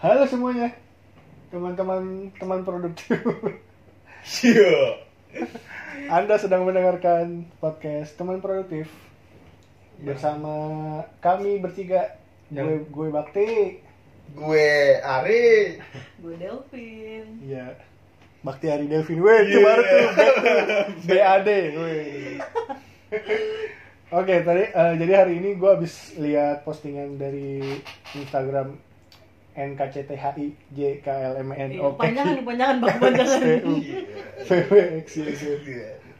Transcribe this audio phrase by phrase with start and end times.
[0.00, 0.72] Halo semuanya,
[1.52, 3.20] teman-teman teman produktif.
[4.40, 5.00] Iya.
[6.08, 8.88] Anda sedang mendengarkan podcast teman produktif
[10.00, 10.52] bersama
[11.20, 12.16] kami bertiga.
[12.48, 13.80] Gue, gue Bakti,
[14.32, 15.76] Gue Ari.
[16.20, 17.44] Gue Delvin.
[17.44, 17.76] ya
[18.40, 20.08] Bakti Hari Devin, weh itu baru tuh
[21.12, 21.48] BAD.
[24.16, 27.60] Oke, tadi eh, jadi hari ini gue habis lihat postingan dari
[28.16, 28.89] Instagram
[29.54, 33.40] NKCTHI JKLMN Iya, panjangan panjangan bang, panjangan.
[34.48, 35.08] VWX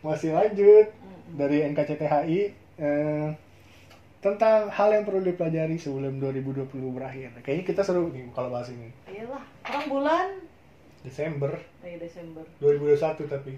[0.01, 0.87] masih lanjut.
[1.31, 2.41] Dari NKCTHI
[2.83, 3.29] eh,
[4.21, 7.31] tentang hal yang perlu dipelajari sebelum 2020 berakhir.
[7.41, 8.91] Kayaknya kita seru nih kalau bahas ini.
[9.09, 10.27] Iyalah, orang bulan.
[11.01, 12.45] Desember eh Desember.
[12.61, 13.53] 2021 tapi.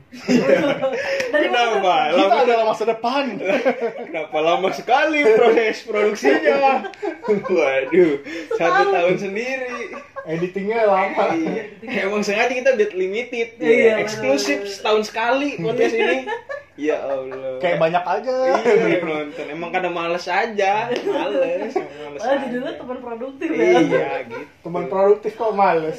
[1.35, 2.15] Dari Kenapa?
[2.15, 3.25] Kita Lama, adalah masa depan.
[4.07, 6.87] kenapa lama sekali proses produksinya?
[7.51, 8.13] Waduh,
[8.55, 9.91] satu tahun sendiri.
[10.23, 11.35] Editingnya lama.
[11.35, 12.07] Iya.
[12.07, 16.31] Emang sengaja kita dead limited, Iya, eksklusif setahun sekali podcast ini.
[16.73, 17.61] Ya Allah.
[17.61, 18.35] Kayak banyak aja.
[18.65, 19.47] Iya yang nonton.
[19.51, 21.73] Emang kadang males aja, males.
[21.77, 23.65] emang males Padahal judulnya teman produktif ya.
[23.83, 24.45] Iya gitu.
[24.65, 25.99] Teman produktif kok males.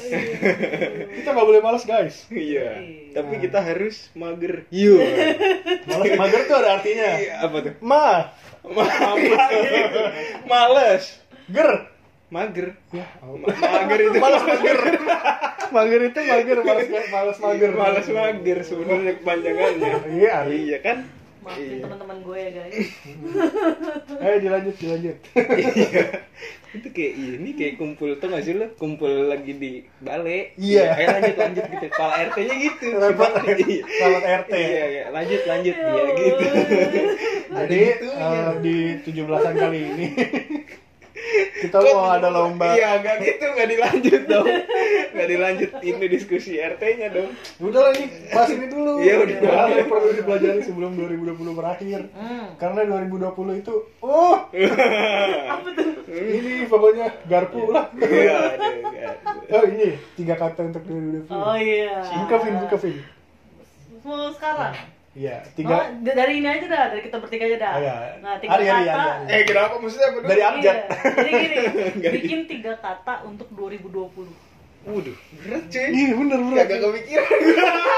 [1.14, 2.13] kita nggak boleh males guys.
[2.28, 2.68] Iya.
[2.80, 3.12] Iya.
[3.14, 4.66] Tapi kita harus mager.
[4.68, 4.98] Iya.
[5.88, 7.10] Males mager tuh ada artinya.
[7.16, 7.72] Iya, apa tuh?
[7.80, 8.32] Ma,
[10.44, 11.04] Males.
[11.46, 11.70] ger.
[12.30, 12.74] Mager.
[12.90, 14.78] Ya, Ma- Mager itu Males mager.
[15.70, 17.70] mager itu mager, males males mager.
[17.74, 19.92] Males mager sebenarnya kepanjangannya.
[20.10, 20.36] Iya.
[20.46, 20.98] Iya kan?
[21.44, 21.82] Maafin Iya.
[21.84, 22.76] teman-teman gue ya guys.
[24.24, 25.16] Ayo dilanjut, dilanjut.
[25.36, 26.04] Iya.
[26.74, 28.66] Itu kayak ini kayak kumpul tuh gak sih lo?
[28.74, 30.56] Kumpul lagi di balai.
[30.56, 30.96] Iya.
[30.96, 31.86] Ayo lanjut lanjut gitu.
[31.86, 32.86] Kepala RT-nya gitu.
[32.96, 34.16] Rapat Iya.
[34.40, 34.52] RT.
[34.52, 35.02] Iya, iya.
[35.12, 36.44] lanjut lanjut Ya iya gitu.
[37.54, 40.06] Jadi eh, di 17-an kali ini
[41.62, 42.74] kita Kok- mau ada lomba.
[42.74, 44.46] Iya, gak gitu, gak dilanjut dong.
[45.14, 47.30] Gak dilanjut ini diskusi RT-nya dong.
[47.62, 48.92] Udah lah ini, bahas ini dulu.
[48.98, 49.38] Iya, udah.
[49.54, 52.00] Hal yang perlu dipelajari sebelum 2020 berakhir.
[52.12, 52.58] Hmm.
[52.58, 54.36] Karena 2020 itu, oh,
[56.10, 57.88] ini pokoknya garpu lah.
[57.94, 59.54] Iya, aduh, aduh.
[59.54, 61.30] Oh ini tiga kata untuk 2020.
[61.30, 62.02] Oh iya.
[62.24, 62.96] Buka Vin, buka Vin.
[64.04, 64.93] Mau sekarang?
[65.14, 67.72] Iya, Oh, tiga d- dari ini aja dah, dari kita bertiga aja dah.
[67.72, 67.94] Oh, iya.
[68.18, 68.98] Nah, tiga Ari, Ari, kata.
[68.98, 69.30] Ari, Ari.
[69.30, 70.74] Eh, kenapa maksudnya apa dari abjad.
[70.74, 70.86] Iya.
[71.14, 71.56] Jadi gini,
[72.18, 74.26] bikin tiga kata untuk 2020.
[74.84, 75.86] Waduh, berat cuy.
[75.88, 76.56] Iya bener bener.
[76.60, 77.38] Kagak kepikiran.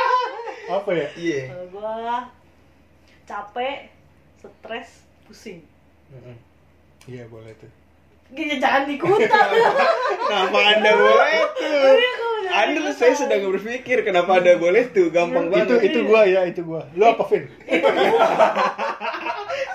[0.77, 1.09] Apa ya?
[1.15, 1.41] Iya.
[1.49, 1.95] Kalau gua
[3.25, 3.79] capek,
[4.37, 4.91] stres,
[5.25, 5.65] pusing.
[7.07, 7.71] Iya boleh tuh.
[8.29, 9.31] Gini jangan ikutan.
[10.27, 11.91] Kenapa anda boleh tuh?
[12.57, 15.93] Anda saya sedang berpikir kenapa anda boleh tuh gampang Itu banget.
[15.93, 16.89] itu gua ya itu gua.
[16.97, 17.45] Lu apa Vin?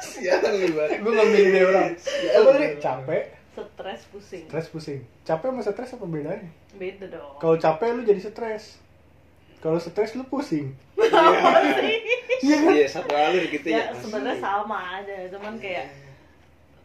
[0.02, 0.97] Sialan lu banget.
[1.06, 1.90] Gua milih dari orang.
[2.34, 2.68] Apa tadi?
[2.81, 4.44] Capek, stres, pusing.
[4.50, 5.00] stres pusing.
[5.22, 6.50] Capek sama stres apa bedanya?
[6.74, 7.38] Beda dong.
[7.38, 8.81] Kalau capek lu jadi stres.
[9.62, 10.74] Kalau stres lu pusing.
[12.41, 12.58] Iya?
[12.74, 13.86] Iya satu alur gitu ya.
[13.86, 15.94] ya sebenarnya sama aja, cuman kayak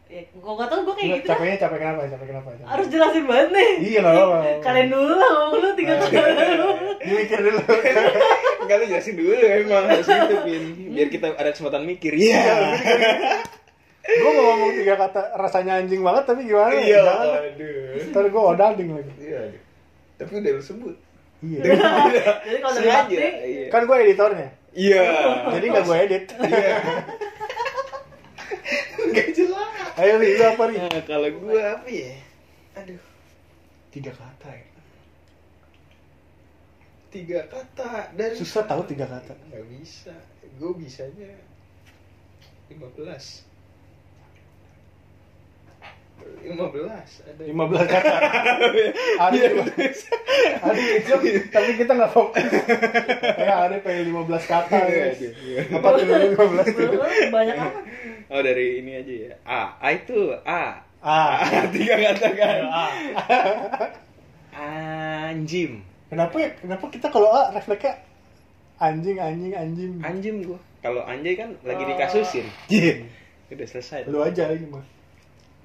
[0.07, 2.01] ya gua nggak tahu gua kayak Nggak, gitu capeknya capek kenapa?
[2.07, 2.49] Capek kenapa?
[2.53, 2.67] Capek.
[2.67, 4.51] harus jelasin banget nih Iya nggak apa-apa.
[4.63, 6.21] kalian dulu lah ngomong lu tiga kata
[6.97, 7.61] Ini mikir dulu.
[8.63, 10.63] Enggak lu jelasin dulu emang harus gitu Pin.
[10.91, 12.13] Biar kita ada kesempatan mikir.
[12.13, 12.43] Iya.
[14.07, 16.71] Gua mau ngomong tiga kata rasanya anjing banget tapi gimana?
[16.73, 17.03] Iya.
[17.03, 17.27] Jangan.
[17.45, 18.07] Aduh.
[18.11, 19.13] Ntar gua odading lagi.
[19.19, 19.41] Iya.
[20.17, 20.95] Tapi udah lu sebut.
[21.43, 21.61] Iya.
[22.47, 22.79] jadi kalau
[23.11, 23.67] Iya.
[23.69, 24.49] Kan gua editornya.
[24.71, 25.03] Iya.
[25.53, 26.25] Jadi nggak gua edit.
[26.39, 26.75] Iya.
[29.17, 29.93] Gak jelas.
[29.97, 30.77] Ayo lu apa Ri?
[30.77, 32.15] Nah, kalau gua apa ya?
[32.77, 33.01] Aduh.
[33.91, 34.69] Tiga kata ya.
[37.09, 39.33] Tiga kata dari Susah tahu tiga kata.
[39.33, 40.13] Gak bisa.
[40.61, 41.33] Gue bisanya
[42.69, 43.56] 15.
[46.47, 48.17] 15 ada 15 kata.
[49.27, 49.39] Ada
[50.63, 51.19] ada kecil,
[51.51, 52.47] tapi kita nggak fokus.
[53.35, 54.77] Kayak ada pengen 15 kata.
[54.87, 55.19] Iya, guys.
[55.19, 55.61] iya, iya.
[55.75, 56.87] Apa tuh 15 tuh?
[56.87, 56.99] Lu
[57.35, 57.79] banyak apa
[58.31, 59.33] Oh dari ini aja ya.
[59.43, 60.83] A, A itu A.
[61.03, 61.43] Ah.
[61.75, 62.61] Tiga kata kan.
[62.71, 62.91] Ah.
[65.31, 65.83] Anjim.
[66.07, 66.51] Kenapa ya?
[66.59, 67.99] Kenapa kita kalau A refleksnya
[68.79, 69.93] anjing anjing anjing.
[70.03, 70.59] Anjim gua.
[70.83, 71.89] Kalau anjay kan lagi Oh.
[71.91, 72.47] dikasusin.
[72.71, 73.03] Iya.
[73.51, 74.07] Udah selesai.
[74.11, 74.96] Lu aja ini mah.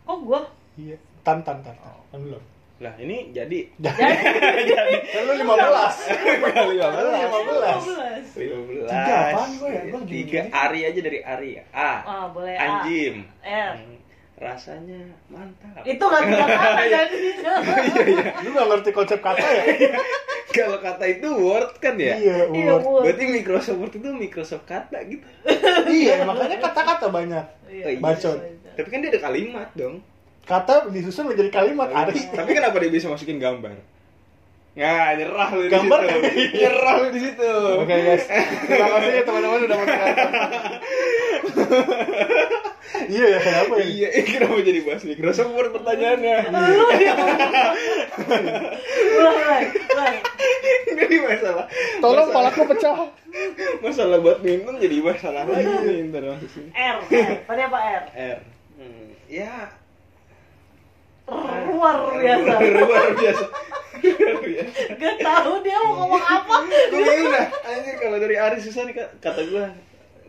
[0.03, 0.41] Kok gua
[0.73, 0.97] Iya.
[1.21, 1.75] Tan tan tan.
[1.75, 1.93] tan.
[2.07, 2.41] Kan belum.
[2.79, 4.01] Lah ini jadi Jadi
[5.05, 5.53] kan lu 15.
[6.41, 7.21] kali Lu 15.
[8.33, 8.89] 15 15.
[8.89, 9.81] Tiga apaan gua ya?
[9.85, 10.39] Gua lagi Tiga.
[10.49, 11.63] Ari aja dari Ari ya.
[11.71, 11.91] A.
[12.01, 13.15] ah boleh A Anjim.
[13.39, 13.95] R Hmm,
[14.39, 15.85] Rasanya mantap.
[15.85, 18.23] itu nggak tiga kata jadi Iya iya.
[18.41, 19.63] Lu gak ngerti konsep kata ya?
[20.51, 22.17] Kalau kata itu word kan ya?
[22.17, 22.83] Iya, Iya, word.
[22.83, 23.01] Word.
[23.05, 25.21] Berarti Microsoft Word itu Microsoft kata gitu.
[25.87, 27.45] Iya, makanya kata-kata banyak.
[27.69, 27.99] Iya, Oh, iya.
[28.01, 28.37] Bacot.
[28.81, 30.01] Tapi kan dia ada kalimat dong.
[30.41, 33.77] kata disusun menjadi kalimat Aris Tapi kenapa dia bisa masukin gambar?
[34.71, 36.15] Ya, nyerah lu di Gambar situ.
[36.15, 36.19] kan?
[36.63, 37.51] Nyerah lu di situ.
[37.75, 38.23] Oke guys,
[38.63, 40.31] terima kasih ya teman-teman udah mendengarkan.
[43.11, 43.85] iya ya kenapa ya?
[43.85, 46.35] Iya, eh, kenapa jadi bahas Microsoft Word pertanyaannya?
[46.55, 47.13] Lu dia
[49.11, 50.15] Ulang, ulang, ulang.
[50.87, 51.65] Jadi masalah.
[51.99, 52.97] Tolong palaku pecah.
[53.79, 56.23] masalah badminton jadi masalah lagi nih ntar.
[56.31, 56.37] R,
[56.75, 56.97] R.
[57.43, 58.03] Tadi apa R?
[58.11, 58.39] R.
[58.81, 59.69] Hmm, ya.
[61.69, 62.53] Luar biasa.
[62.81, 63.45] Luar biasa.
[64.01, 64.71] Luar biasa.
[64.97, 66.55] Gak tahu dia mau ngomong apa.
[66.91, 67.47] Gue bingung dah.
[67.61, 69.09] Anjir kalau dari Ari susah nih Kak.
[69.21, 69.65] kata gue.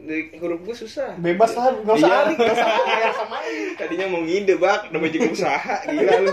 [0.02, 1.14] Dari huruf gue susah.
[1.16, 2.20] Bebas lah, nggak usah Iya.
[2.26, 3.72] Arik, nggak usah kayak sama Arik.
[3.78, 6.32] Tadinya mau ngide bak, namanya juga usaha, gila lu.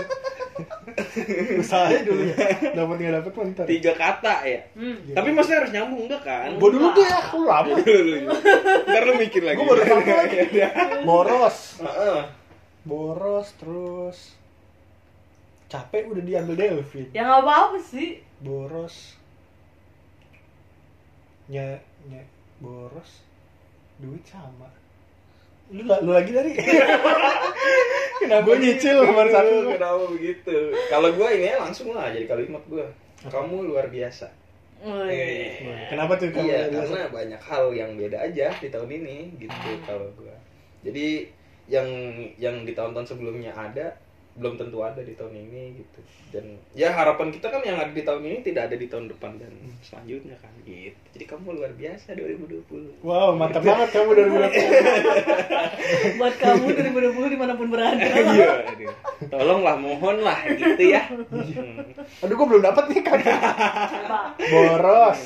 [1.60, 2.36] Usaha aja dulu ya.
[2.74, 3.64] Dapat nggak dapat ntar.
[3.66, 4.60] Tiga kata ya.
[4.76, 4.96] Hmm.
[5.12, 6.48] Tapi maksudnya harus nyambung enggak kan?
[6.56, 7.74] Gua dulu tuh ya, aku lama.
[7.80, 8.16] Dulu.
[8.86, 9.56] Ntar lu mikir lagi.
[9.58, 10.36] Gua baru satu lagi.
[10.60, 10.70] Ya udah.
[11.06, 12.20] Boros, Heeh.
[12.84, 14.18] boros terus
[15.70, 17.06] capek udah diambil Delvin.
[17.14, 18.18] Ya nggak apa-apa sih.
[18.42, 19.14] Boros,
[21.46, 21.78] nya,
[22.10, 22.22] nya,
[22.58, 23.22] boros,
[24.02, 24.66] duit sama.
[25.70, 26.50] Lu, lu lagi dari?
[28.20, 29.54] Kenapa Gua nyicil nomor satu.
[29.70, 30.56] Kenapa begitu?
[30.90, 32.84] Kalau gua ini langsung lah jadi kalimat gua.
[33.22, 34.28] Kamu luar biasa.
[34.80, 35.60] Wih.
[35.92, 36.76] Kenapa tuh kamu Iya, biasa?
[36.88, 40.34] karena banyak hal yang beda aja di tahun ini gitu kalau gua.
[40.82, 41.28] Jadi
[41.70, 41.86] yang
[42.36, 43.94] yang di tahun-tahun sebelumnya ada
[44.38, 46.00] belum tentu ada di tahun ini gitu.
[46.30, 49.42] Dan ya harapan kita kan yang ada di tahun ini tidak ada di tahun depan
[49.42, 49.50] dan
[49.82, 50.94] selanjutnya kan gitu.
[51.18, 53.02] Jadi kamu luar biasa 2020.
[53.02, 54.54] Wow, mantap banget kamu dari berapa?
[56.22, 56.64] Buat kamu
[57.18, 58.06] 2020 di mana pun berada.
[58.06, 58.94] Iya, aduh.
[59.26, 61.02] Tolonglah mohonlah gitu ya.
[61.10, 62.22] Hmm.
[62.22, 63.18] Aduh, gua belum dapat nih kan.
[64.38, 65.20] Boros,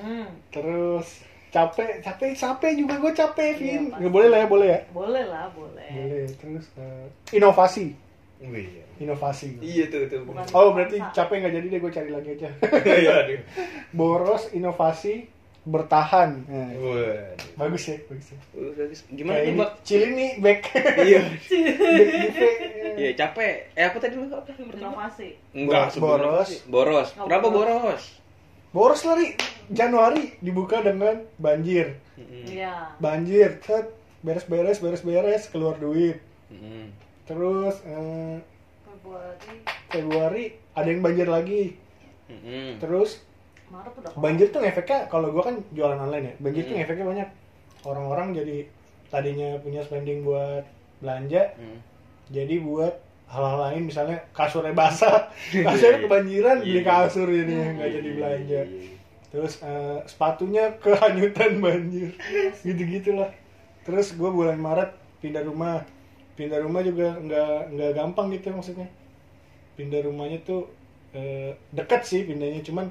[0.00, 0.32] Hmm.
[0.48, 1.20] terus
[1.52, 3.68] capek, capek, capek juga gue capek, Vin.
[3.68, 4.00] Iya, pasti.
[4.00, 4.80] Nggak boleh lah ya, boleh ya.
[4.96, 5.90] Boleh lah, boleh.
[5.92, 6.24] Boleh.
[6.40, 7.92] Terus eh, inovasi,
[8.40, 8.68] Wih.
[9.00, 9.56] inovasi.
[9.60, 10.24] Iya tuh tuh.
[10.28, 10.44] Bukan.
[10.52, 12.48] Oh, berarti capek nggak jadi deh, gue cari lagi aja.
[13.00, 13.40] Iya, aduh.
[13.92, 15.24] Boros, inovasi,
[15.64, 16.44] bertahan.
[16.44, 17.32] Nah, Waduh.
[17.56, 18.38] bagus ya, bagus ya.
[18.52, 19.00] Bagus.
[19.08, 19.70] Gimana Kayak ini, Bak?
[19.84, 20.60] Cilin nih, back.
[21.00, 21.20] Iya.
[23.00, 23.72] Iya, capek.
[23.72, 24.52] Eh, apa tadi lu apa?
[24.52, 25.32] Inovasi.
[25.56, 26.50] Enggak, Boros.
[26.68, 27.08] Boros.
[27.16, 28.02] Oh, Kenapa boros.
[28.76, 29.00] boros?
[29.08, 29.32] Lari.
[29.72, 31.96] Januari dibuka dengan banjir.
[32.20, 32.92] Iya.
[33.00, 33.88] Banjir, set,
[34.20, 36.20] beres-beres, beres-beres, keluar duit.
[36.52, 36.90] Mm-mm.
[37.30, 38.36] Terus eh,
[38.82, 39.54] Februari,
[39.88, 40.44] Februari
[40.74, 41.78] ada yang banjir lagi.
[42.26, 42.78] Mm-mm.
[42.78, 43.22] Terus
[43.70, 46.34] Maret udah banjir tuh efeknya kalau gua kan jualan online ya.
[46.42, 46.82] Banjir tuh Hmm.
[46.82, 47.28] efeknya banyak.
[47.80, 48.66] Orang-orang jadi
[49.06, 50.66] tadinya punya spending buat
[50.98, 51.78] belanja, Mm.
[52.28, 52.94] jadi buat
[53.24, 55.30] hal-hal lain misalnya kasurnya basah,
[55.66, 56.04] kasurnya iya.
[56.04, 56.82] kebanjiran beli iya.
[56.84, 58.60] kasur ini nggak Iya, jadi iya, belanja.
[59.30, 62.10] Terus eh, sepatunya kehanyutan banjir,
[62.58, 62.68] sih.
[62.68, 63.30] gitu-gitulah.
[63.82, 65.86] Terus gua bulan Maret pindah rumah,
[66.40, 68.88] pindah rumah juga nggak nggak gampang gitu maksudnya.
[69.76, 70.64] Pindah rumahnya tuh
[71.12, 72.88] eh, dekat sih pindahnya, cuman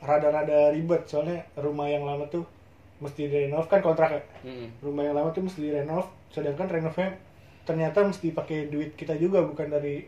[0.00, 2.42] rada-rada ribet soalnya rumah yang lama tuh
[2.98, 4.22] mesti direnov kan kontrak ya.
[4.42, 4.68] Mm-mm.
[4.80, 7.16] rumah yang lama tuh mesti direnov sedangkan renovnya
[7.62, 10.04] ternyata mesti pakai duit kita juga bukan dari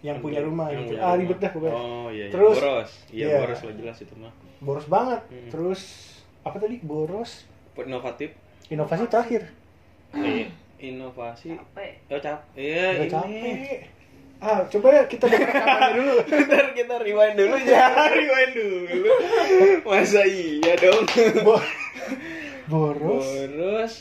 [0.00, 1.16] yang punya rumah Yang gitu punya ah rumah.
[1.18, 2.26] ribet dah pokoknya Oh, iya, iya.
[2.30, 2.90] Terus- boros.
[3.08, 3.36] Iya, iya.
[3.38, 4.32] boros lah jelas itu mah.
[4.58, 5.48] boros banget Hmm.
[5.50, 5.80] terus
[6.42, 7.30] apa tadi boros
[7.74, 8.30] Inovatif.
[8.66, 9.42] inovasi terakhir
[10.14, 10.48] Iya.
[10.86, 11.48] Inovasi.
[11.50, 11.92] capek.
[12.08, 12.40] Oh, cap.
[12.52, 13.08] Iya, ini.
[13.08, 13.80] capek
[14.36, 16.14] ah coba ya kita dengar rekamannya dulu
[16.44, 19.08] Ntar kita rewind dulu ya, rewind dulu.
[19.82, 21.00] Masa iya dong.
[21.40, 21.64] Bo-
[22.66, 23.94] boros Boros.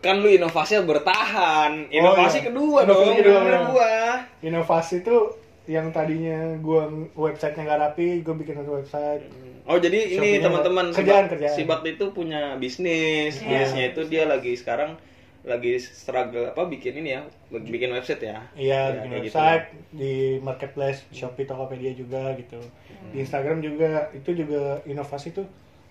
[0.00, 1.86] Kan lu inovasinya bertahan.
[1.88, 2.46] Inovasi iya.
[2.48, 3.16] kedua Inovasi dong.
[3.16, 3.62] kedua, bener.
[3.68, 3.94] gua.
[4.40, 9.22] inovasi tuh yang tadinya gua websitenya nggak rapi gua bikin satu website
[9.62, 11.52] Oh jadi ini teman-teman si kerjaan, Bak- kerjaan.
[11.52, 13.46] si Bak itu punya bisnis, Iya.
[13.62, 14.96] bisnisnya itu dia lagi sekarang
[15.42, 18.42] lagi struggle apa bikin ini ya, bikin website ya.
[18.52, 19.22] Iya, Ya, bikin gitu.
[19.32, 22.58] website di marketplace Shopee, Tokopedia juga gitu.
[23.08, 25.46] Di Instagram juga itu juga inovasi tuh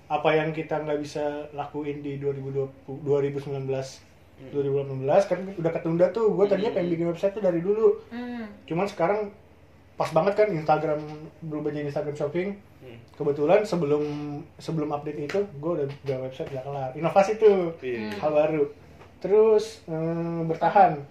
[0.08, 3.68] apa yang kita nggak bisa lakuin di 2020 2019
[4.54, 6.30] 2018 kan udah ketunda tuh.
[6.32, 7.98] Gue tadinya pengen bikin website tuh dari dulu.
[8.10, 8.46] Hmm.
[8.64, 9.34] Cuman sekarang
[9.98, 11.02] pas banget kan Instagram
[11.42, 12.50] berubah jadi Instagram shopping.
[12.78, 12.98] Hmm.
[13.18, 14.04] Kebetulan sebelum
[14.56, 16.90] sebelum update itu gue udah udah website udah kelar.
[16.94, 18.14] Inovasi tuh Iya.
[18.14, 18.64] hal baru.
[19.18, 21.02] Terus eh, bertahan.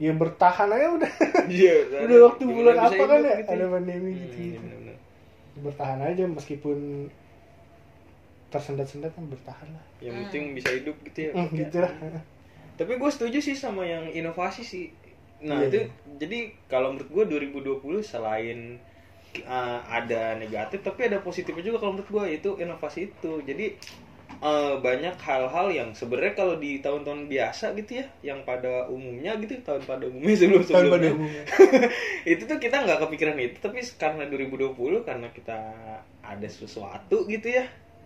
[0.00, 1.12] Ya bertahan aja udah.
[1.46, 1.74] Iya.
[2.08, 4.60] udah waktu Gimana bulan apa kan ya gitu ada pandemi Hmm, gitu, iya gitu.
[4.60, 4.96] bener-bener.
[5.52, 6.78] bertahan aja meskipun
[8.48, 11.32] tersendat-sendat kan bertahan lah Yang penting bisa hidup gitu ya.
[11.32, 11.92] Hmm, gitu lah
[12.72, 14.86] Tapi gue setuju sih sama yang inovasi sih.
[15.44, 15.78] Nah Iya, itu
[16.18, 18.80] jadi kalau menurut gue 2020 selain
[19.44, 23.32] uh, ada negatif tapi ada positifnya juga kalau menurut gue itu inovasi itu.
[23.44, 23.76] Jadi
[24.40, 29.60] eh, banyak hal-hal yang sebenarnya kalau di tahun-tahun biasa gitu ya yang pada umumnya gitu
[29.60, 31.44] tahun pada umumnya sebelum Tahun pada sebelumnya umumnya.
[32.32, 34.72] itu tuh kita nggak kepikiran itu tapi karena 2020
[35.02, 35.58] karena kita
[36.22, 37.64] ada sesuatu gitu ya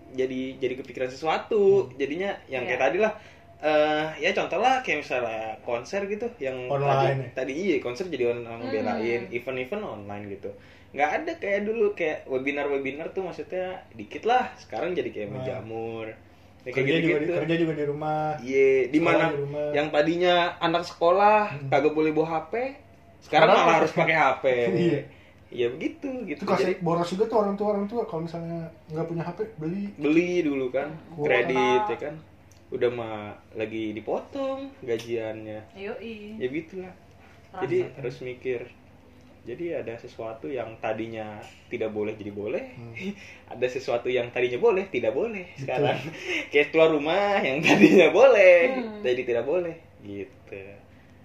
[0.09, 2.85] jadi jadi kepikiran sesuatu jadinya yang kayak Iya.
[2.89, 3.13] tadi lah
[3.57, 8.29] eh ya contoh lah kayak misalnya konser gitu yang Online tadi, tadi iya konser jadi
[8.31, 8.69] orang Hmm.
[8.69, 10.53] belain event-event online gitu
[10.97, 15.35] nggak ada kayak dulu kayak webinar-webinar tuh maksudnya dikit lah sekarang jadi kayak Wah.
[15.37, 16.07] menjamur
[16.67, 18.23] Ya, kerja kayak juga di, gitu-gitu kerja juga di rumah.
[18.43, 19.67] Iya, di mana di rumah.
[19.71, 21.39] yang tadinya anak sekolah
[21.71, 22.75] kagak boleh bawa HP,
[23.23, 24.45] sekarang Sekarang malah harus pakai HP.
[24.83, 25.01] Iya.
[25.47, 26.43] Iya begitu gitu.
[26.43, 29.39] Itu kasih Jadi boros juga tuh orang tua orang tua kalau misalnya nggak punya HP
[29.63, 29.95] beli.
[29.95, 31.27] beli dulu kan, Kuota.
[31.31, 32.15] kredit ya kan.
[32.75, 35.71] Udah mah lagi dipotong gajiannya.
[35.79, 36.35] Yoi.
[36.35, 36.95] Ya gitulah.
[37.63, 38.67] Jadi harus mikir.
[39.47, 41.39] Jadi ada sesuatu yang tadinya
[41.71, 42.65] tidak boleh jadi boleh.
[43.53, 45.95] ada sesuatu yang tadinya boleh tidak boleh sekarang.
[46.51, 49.01] Kayak keluar rumah yang tadinya boleh Hmm.
[49.01, 50.59] jadi tidak boleh gitu.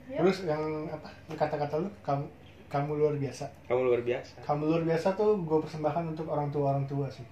[0.07, 0.21] Yuk.
[0.21, 2.25] Terus yang apa kata-kata lu kamu
[2.69, 3.45] kamu luar biasa.
[3.65, 4.33] Kamu luar biasa.
[4.45, 7.25] Kamu luar biasa tuh gue persembahkan untuk orang tua orang tua sih.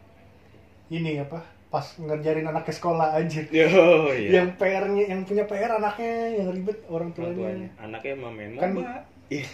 [0.90, 1.40] Ini apa?
[1.70, 3.46] Pas ngerjarin anaknya sekolah anjir.
[3.54, 3.70] Yo,
[4.10, 4.42] iya.
[4.42, 7.38] Yang PR-nya yang punya PR anaknya yang ribet orang Orang tuanya.
[7.38, 7.70] tuanya.
[7.78, 9.06] Anaknya emang main Kan-.
[9.30, 9.46] Iya.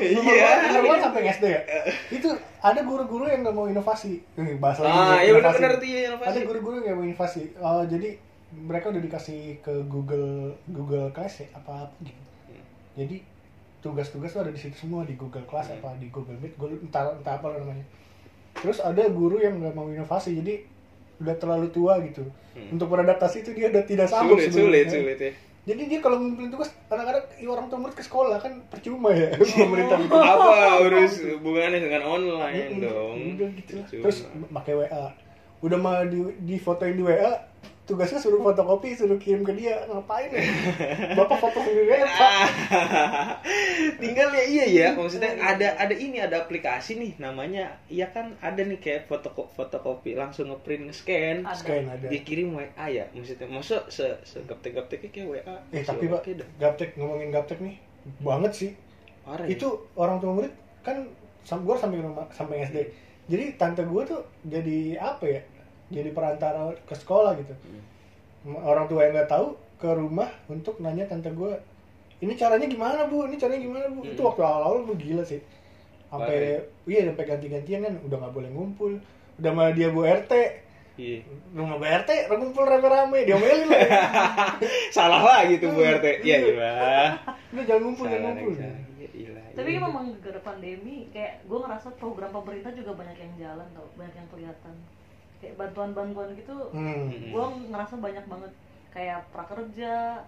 [0.00, 0.16] Iya.
[0.16, 0.50] Iya.
[0.74, 1.60] Nomor sampai SD ya.
[2.08, 2.28] Itu
[2.58, 4.20] ada guru-guru yang nggak mau inovasi.
[4.58, 6.28] Bahas lagi Ah, iya benar-benar tuh iya, inovasi.
[6.32, 7.42] Ada guru-guru yang mau inovasi.
[7.58, 8.16] Oh, jadi
[8.56, 12.22] mereka udah dikasih ke Google Google Class ya apa apa gitu.
[12.48, 12.64] Hmm.
[12.96, 13.16] Jadi
[13.78, 15.78] tugas-tugas tuh ada di situ semua di Google Class Hmm.
[15.78, 17.84] apa di Google Meet, gue entah entah apa namanya.
[18.56, 20.64] Terus ada guru yang nggak mau inovasi, jadi
[21.16, 22.24] udah terlalu tua gitu.
[22.56, 22.72] Hmm.
[22.72, 24.96] Untuk beradaptasi itu dia udah tidak sanggup Sulit, sulit, sebenarnya.
[24.96, 25.32] sulit ya.
[25.66, 29.34] Jadi dia kalau ngumpulin tugas kadang-kadang ya orang tua murid ke sekolah kan percuma ya
[29.58, 30.14] pemerintah itu.
[30.14, 33.16] Apa urus hubungannya dengan online dong?
[33.34, 33.82] gitu.
[33.90, 35.10] Terus pakai WA.
[35.64, 37.32] Udah mah di, di fotoin di WA,
[37.86, 39.86] tugasnya suruh fotokopi, suruh kirim ke dia.
[39.86, 40.42] Ngapain ya?
[41.14, 42.30] Bapak foto sendiri aja, Pak.
[44.02, 48.58] Tinggal ya iya ya, maksudnya ada ada ini ada aplikasi nih namanya iya kan ada
[48.60, 51.56] nih kayak foto fotokopi langsung ngeprint scan Ada.
[51.56, 52.06] Scan ada.
[52.10, 56.26] dikirim WA ya maksudnya maksud se se gaptek gapteknya kayak WA Eh tapi Pak,
[56.58, 57.78] gaptek ngomongin gaptek nih,
[58.20, 58.70] banget sih.
[59.22, 59.54] Parah ya?
[59.54, 61.06] Itu orang tua murid kan
[61.46, 63.05] sam gua sampai rumah sampai SD.
[63.26, 65.40] Jadi tante gua tuh jadi apa ya?
[65.90, 67.54] Jadi perantara ke sekolah gitu.
[68.46, 68.62] Hmm.
[68.62, 71.58] Orang tua yang nggak tahu ke rumah untuk nanya tante gua,
[72.18, 73.26] ini caranya gimana bu?
[73.26, 74.00] Ini caranya gimana bu?
[74.02, 74.28] Itu Hmm.
[74.30, 75.42] waktu awal-awal gue gila sih.
[76.06, 78.92] Sampai Parah iya sampai ganti-gantian kan udah nggak boleh ngumpul.
[79.36, 80.32] Udah mah dia bu RT,
[80.96, 81.18] Iya.
[81.52, 83.84] rumah bu RT ngumpul rame-rame, diomelin lah.
[84.96, 86.22] Salah lagi tuh Bu RT.
[86.24, 86.72] Iya, iya.
[87.52, 88.54] Udah jangan ngumpul, jangan ngumpul.
[88.54, 88.85] salah.
[89.56, 89.80] Iya, iya.
[89.80, 94.14] Tapi memang gara pandemi kayak gue ngerasa program pemerintah juga banyak yang jalan tau, banyak
[94.14, 94.74] yang kelihatan.
[95.36, 97.08] Kayak bantuan-bantuan gitu, Hmm.
[97.08, 98.52] gue ngerasa banyak banget
[98.88, 100.24] kayak prakerja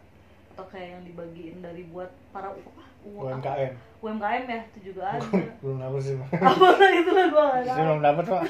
[0.52, 3.72] atau kayak yang dibagiin dari buat para apa, UMKM.
[3.98, 5.24] UMKM ya itu juga ada.
[5.62, 6.28] Belum dapet sih, Pak.
[6.34, 7.78] apa itu lah gue tahu.
[7.78, 8.42] belum dapet, Pak.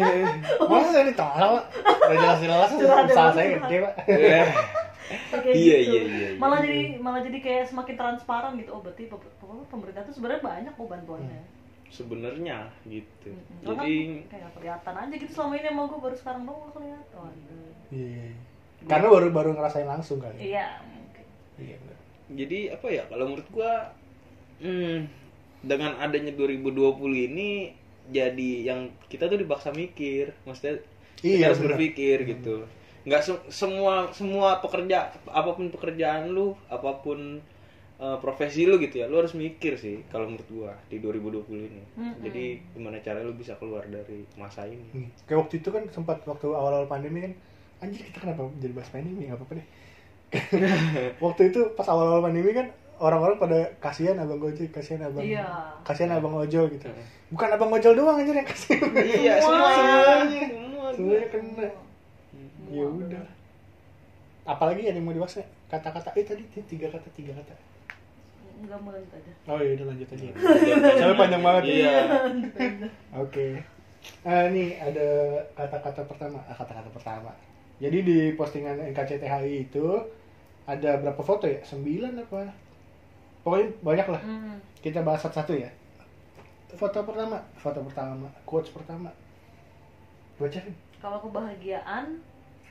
[0.70, 1.64] Masa saya ditolak, Pak?
[2.02, 3.94] Udah jelas-jelas Curhat ya, usaha saya gede, Pak.
[5.06, 5.18] Iya.
[5.32, 5.90] Kayak Iya, gitu.
[5.92, 6.28] iya, iya, iya.
[6.36, 8.70] Malah jadi malah jadi kayak semakin transparan gitu.
[8.70, 11.40] Oh berarti pe- pe- pemerintah tuh sebenarnya banyak kok bantuannya.
[11.86, 13.30] Sebenarnya gitu.
[13.30, 13.62] Mm-mm.
[13.62, 17.18] Cuma Jadi kan kayak kelihatan aja gitu selama ini emang gue baru sekarang doang kelihatan.
[17.22, 17.72] Waduh.
[17.88, 18.26] Iya.
[18.84, 20.38] Karena baru baru ngerasain langsung kali.
[20.44, 21.24] Iya mungkin.
[21.56, 21.98] Iya, bener.
[22.28, 23.94] jadi apa ya kalau menurut gua
[24.58, 24.98] hmm,
[25.62, 26.66] dengan adanya 2020
[27.24, 27.70] ini
[28.06, 30.82] jadi yang kita tuh dipaksa mikir maksudnya
[31.16, 31.70] kita Iya, harus bener.
[31.72, 32.66] berpikir gitu
[33.06, 37.38] nggak se- semua semua pekerja apa pun pekerjaan lu apa pun
[37.96, 41.82] eh, profesi lu gitu ya lu harus mikir sih kalau menurut gua di 2020 ini
[41.94, 42.18] Mm-mm.
[42.20, 45.08] jadi gimana cara lu bisa keluar dari masa ini Hmm.
[45.24, 47.32] Kayak waktu itu kan sempat waktu awal-awal pandemi kan
[47.78, 49.66] anjir kita kenapa jadi bahas pandemi nggak apa-apa deh.
[51.20, 55.44] waktu itu pas awal-awal pandemi kan orang-orang pada kasihan abang gojek, kasihan abang, Iya.
[55.82, 56.88] kasihan abang ojol gitu.
[57.28, 58.88] Bukan abang ojol doang anjir yang kasihan.
[58.96, 59.68] iya Semua.
[59.70, 61.68] semuanya semua Semuanya kena.
[62.70, 63.26] Ya udah.
[64.46, 65.48] Apalagi yang mau dibahas nih?
[65.66, 67.54] kata-kata eh tadi tiga kata tiga kata.
[68.62, 69.32] Enggak mau lanjut aja.
[69.50, 70.28] Oh iya udah lanjut aja.
[70.94, 71.62] Soalnya panjang banget.
[71.66, 71.96] iya
[73.22, 73.58] Oke.
[74.22, 75.08] Ah, nih ada
[75.58, 77.34] kata-kata pertama, ah, kata-kata pertama.
[77.82, 79.84] Jadi di postingan NKCTHI itu
[80.64, 81.58] ada berapa foto ya?
[81.66, 82.46] Sembilan apa?
[83.42, 84.22] Pokoknya banyak lah.
[84.22, 84.58] Hmm.
[84.78, 85.70] Kita bahas satu-satu ya.
[86.78, 89.10] Foto pertama, foto pertama, quotes pertama.
[90.38, 90.74] Baca Vin.
[91.02, 92.22] Kalau kebahagiaan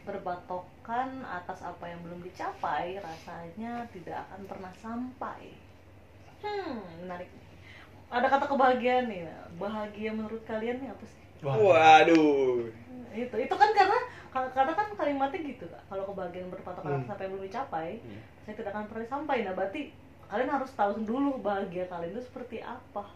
[0.06, 5.58] berbatokan atas apa yang belum dicapai, rasanya tidak akan pernah sampai.
[6.40, 7.30] Hmm, menarik.
[8.08, 9.26] Ada kata kebahagiaan nih.
[9.58, 11.22] Bahagia menurut kalian nih apa sih?
[11.44, 12.70] Waduh.
[13.16, 13.96] itu itu kan karena
[14.52, 17.00] karena kan kalimatnya gitu kak kalau kebahagiaan berpatokan Hmm.
[17.00, 18.20] atas apa yang belum dicapai Hmm.
[18.44, 19.96] saya tidak akan pernah sampai nah berarti
[20.28, 23.08] kalian harus tahu dulu bahagia kalian itu seperti apa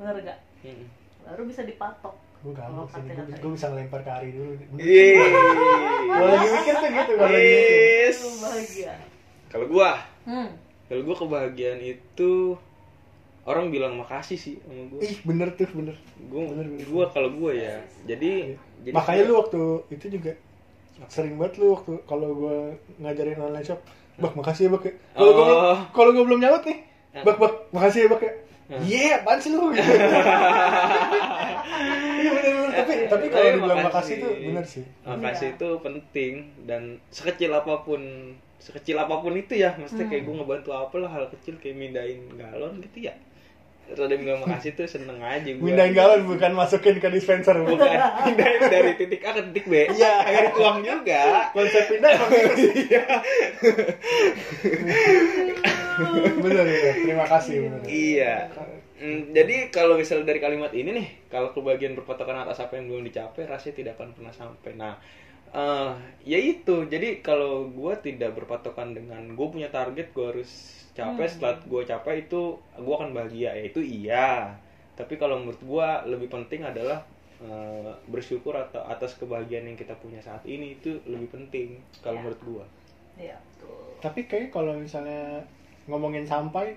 [0.00, 0.88] bener gak Hmm.
[1.28, 5.14] baru bisa dipatok gue gampang Kalau sih kata-kata gue bisa ngelempar ke Ari dulu Yeay.
[6.04, 8.18] kalau lagi mikir tuh gitu kalau lagi mikir Yes.
[9.46, 10.48] Kalau gua, hmm.
[10.86, 12.56] kalau gua kebahagiaan itu
[13.42, 15.00] orang bilang makasih sih sama gua.
[15.00, 15.94] ih bener tuh bener
[16.26, 16.86] Gua, bener, bener.
[16.88, 17.78] gua kalau gua ya.
[18.02, 20.32] Jadi, jadi makanya lu waktu itu juga
[21.04, 22.56] sering banget lu waktu kalau gue
[22.96, 23.80] ngajarin online shop
[24.14, 25.78] bak makasih ya bak ya kalau gue belum Oh.
[25.90, 26.78] kalau gue belum nyaut nih
[27.18, 28.32] bak bak makasih ya bak ya
[28.64, 28.78] Hmm.
[28.80, 29.82] iya apaan sih lu gitu.
[32.14, 33.84] iya bener bener tapi tapi kalau Tapi dibilang makasih.
[33.84, 35.54] makasih tuh bener sih makasih Iya.
[35.54, 38.00] itu penting dan sekecil apa pun
[38.56, 40.28] sekecil apa pun itu ya maksudnya kayak Hmm.
[40.28, 43.14] gue ngebantu apa lah hal kecil kayak mindahin galon gitu ya
[43.84, 47.58] terus ada yang bilang makasih tuh seneng aja gue mindahin galon bukan masukin ke dispenser
[47.58, 47.90] bukan
[48.24, 50.12] pindahin dari titik A ke titik B Iya.
[50.22, 52.72] agar dituang juga konsep pindah emang gitu sih
[56.44, 58.34] bener ya terima kasih bener iya.
[59.02, 63.02] Hmm, jadi kalau misalnya dari kalimat ini nih kalau kebagian berpatokan atas apa yang belum
[63.02, 64.72] dicapai rasanya tidak akan pernah sampai.
[64.78, 64.94] Nah
[65.50, 65.90] eh
[66.22, 66.86] ya itu.
[66.86, 70.50] Jadi kalau gue tidak berpatokan dengan gue punya target gue harus
[70.94, 71.32] capai Hmm.
[71.34, 72.40] setelah gue capai itu
[72.78, 73.50] gue akan bahagia.
[73.58, 74.54] Ya itu iya.
[74.94, 77.02] Tapi kalau menurut gue lebih penting adalah
[77.42, 80.78] eh, bersyukur atau atas kebahagiaan yang kita punya saat ini.
[80.78, 82.22] Itu lebih penting kalau Ya.
[82.22, 82.64] menurut gue
[83.18, 83.82] iya betul.
[83.98, 85.42] Tapi kayak kalau misalnya
[85.86, 86.74] ngomongin sampai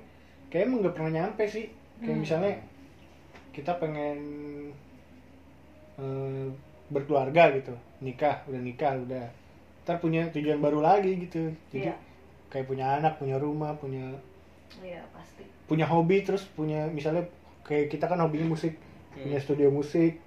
[0.49, 1.67] kayak emang nggak pernah nyampe sih.
[1.99, 2.21] Kayak Hmm.
[2.21, 2.51] misalnya
[3.51, 4.19] kita pengen
[5.95, 6.47] eh,
[6.87, 7.73] berkeluarga gitu.
[8.03, 9.25] Nikah udah nikah udah.
[9.85, 11.49] Ntar punya tujuan baru lagi gitu.
[11.71, 11.95] Jadi Iya.
[12.51, 14.11] kayak punya anak punya rumah punya
[14.83, 15.43] iya pasti.
[15.65, 17.23] punya hobi terus punya misalnya
[17.63, 18.75] kayak kita kan hobinya musik.
[19.15, 19.23] Hmm.
[19.23, 20.19] punya studio musik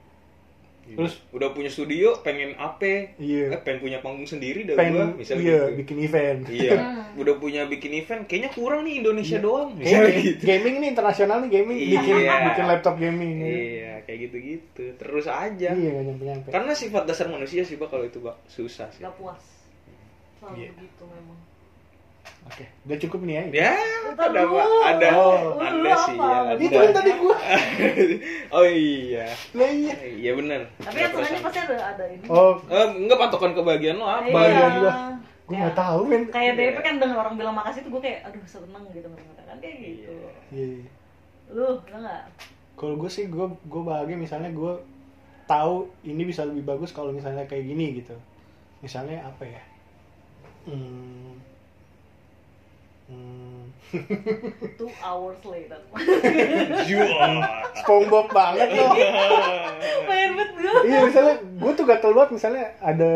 [0.90, 3.50] Terus- udah punya studio pengen apa iya.
[3.50, 5.76] eh, pengen punya panggung sendiri dah pengen gua misalnya iya gitu.
[5.78, 6.40] bikin event.
[6.46, 6.72] Iya.
[7.08, 7.20] Hmm.
[7.20, 9.42] udah punya bikin event kayaknya kurang nih Indonesia Iya.
[9.42, 10.42] doang misalnya ga- gitu.
[10.42, 12.34] gaming nih internasional nih gaming bikin Iya.
[12.46, 15.68] bikin laptop gaming iya kayak gitu gitu terus aja.
[15.68, 19.00] Iya nggak nyampe nyampe karena sifat dasar manusia sih pak kalau itu pak susah sih.
[19.00, 19.40] Gak puas.
[20.36, 20.70] Selalu Iya.
[20.72, 21.38] begitu memang
[22.44, 23.70] oke udah cukup nih ya ya
[24.14, 25.56] ada pak ada Oh.
[25.56, 26.24] ada Lu sih apa?
[26.24, 26.52] ya ada.
[26.58, 27.36] itu kan tadi gua
[28.56, 32.86] oh iya lah iya iya benar tapi yang tengahnya pasti ada ada ini oh Eh,
[32.96, 34.80] enggak patokan kebahagiaan lo apa Bahagian Iya.
[34.80, 34.94] gua.
[35.44, 36.60] gue nggak tahu men kayak Iya.
[36.68, 39.76] DP kan denger orang bilang makasih tuh gue kayak aduh seneng gitu ternyata kan kayak
[39.78, 40.12] gitu
[40.50, 40.66] Iya.
[40.66, 40.88] Iya.
[41.48, 42.22] lu lu nggak
[42.74, 44.72] kalau gue sih gue gue bahagia misalnya gue
[45.44, 48.12] tahu ini bisa lebih bagus kalau misalnya kayak gini gitu
[48.78, 49.62] misalnya apa ya
[50.66, 51.32] hmm,
[53.08, 53.62] hmm,
[54.76, 55.80] two hours later.
[56.84, 57.32] Jual.
[57.74, 58.92] SpongeBob banget loh
[60.04, 63.12] pengen banget gue iya misalnya gue tuh gatel banget misalnya ada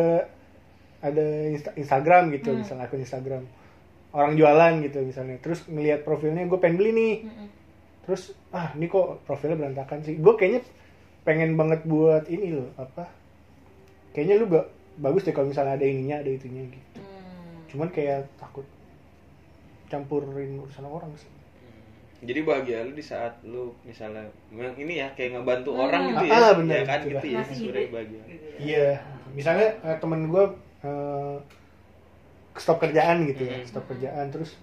[1.00, 2.60] ada Insta- Instagram gitu Hmm.
[2.60, 3.44] misalnya akun Instagram.
[4.12, 5.36] Orang jualan gitu misalnya.
[5.38, 7.14] Terus ngelihat profilnya gue pengen beli nih.
[8.02, 10.16] Terus ah ini kok profilnya berantakan sih.
[10.16, 10.62] Gue kayaknya
[11.22, 13.08] pengen banget buat ini loh apa?
[14.12, 17.00] Kayaknya lu gak bagus deh kalau misalnya ada ininya ada itunya gitu.
[17.00, 17.64] Hmm.
[17.64, 18.68] cuman kayak takut
[19.92, 21.28] campurin urusan orang sih
[22.22, 25.84] Jadi bahagia lu di saat lu misalnya memang ini ya kayak ngebantu Hmm.
[25.84, 26.32] orang gitu ya.
[26.32, 26.76] Ah, bener.
[26.78, 27.40] Ya kan Gitu gitu ya.
[27.44, 28.20] Sebenarnya bahagia.
[28.24, 28.56] Gitu ya.
[28.56, 28.88] iya
[29.32, 30.44] misalnya eh, temen gue
[30.80, 31.36] eh,
[32.54, 33.66] stop kerjaan gitu ya Hmm.
[33.66, 34.54] stop kerjaan terus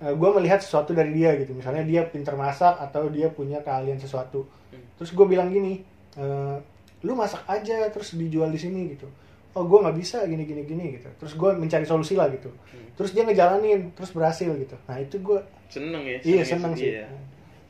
[0.00, 4.44] gue melihat sesuatu dari dia gitu misalnya dia pinter masak atau dia punya keahlian sesuatu
[4.68, 4.84] Hmm.
[4.96, 5.80] terus gue bilang gini
[6.14, 6.56] eh,
[7.00, 9.08] lu masak aja terus dijual di sini gitu
[9.52, 12.86] oh gue nggak bisa gini gini gini gitu terus gue mencari solusi lah gitu Hmm.
[12.94, 16.18] terus dia ngejalanin terus berhasil gitu nah itu gue Seneng ya.
[16.22, 17.06] iya seneng seneng sih dia.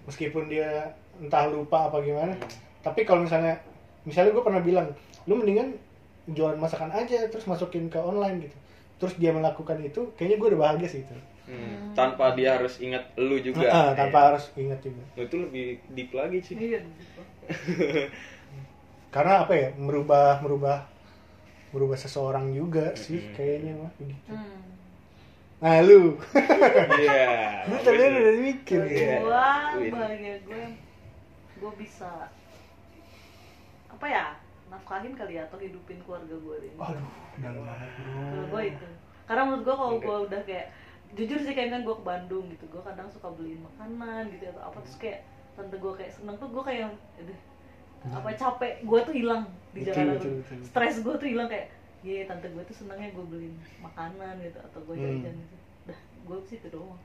[0.05, 0.69] meskipun dia
[1.17, 2.49] entah lupa apa gimana Hmm.
[2.81, 3.57] tapi kalau misalnya
[4.03, 4.89] misalnya gue pernah bilang
[5.25, 5.73] lu mendingan
[6.27, 8.57] jualan masakan aja terus masukin ke online gitu
[8.99, 11.17] terus dia melakukan itu kayaknya gue udah bahagia sih itu
[11.51, 11.91] Hmm.
[11.99, 13.67] Tanpa dia harus ingat lu juga.
[13.67, 14.27] Ah, tanpa Iya.
[14.31, 16.55] harus ingat juga Lu itu lebih deep lagi sih.
[16.55, 17.21] Iya, gitu.
[19.11, 20.87] karena apa ya merubah merubah
[21.71, 23.33] merubah seseorang juga sih Hmm.
[23.33, 24.61] kayaknya mah begitu Hmm.
[25.59, 26.17] nah lu
[26.93, 27.29] Iya.
[27.69, 29.05] lu tadi udah mikir Iya.
[29.07, 29.91] ya Gua Win.
[29.91, 30.65] bahagia gue
[31.57, 32.11] gue bisa
[33.89, 34.25] apa ya
[34.67, 36.71] nafkahin kali ya atau hidupin keluarga gue ini.
[36.75, 38.87] aduh dalam banget Kalau bro gue itu.
[39.27, 40.67] Karena menurut gue kalau gue udah kayak
[41.13, 44.63] jujur sih kayak kan gue ke Bandung gitu, gue kadang suka beliin makanan gitu atau
[44.65, 45.21] apa terus kayak
[45.53, 47.39] tante gue kayak seneng tuh gue kayak aduh,
[48.03, 50.59] apa capek gue tuh hilang di Betul, betul, betul.
[50.65, 51.69] stres gue tuh hilang kayak
[52.01, 55.05] iya tante gue tuh senengnya gue beliin makanan gitu atau gue Hmm.
[55.21, 56.97] jajan gitu dah gue sih itu doang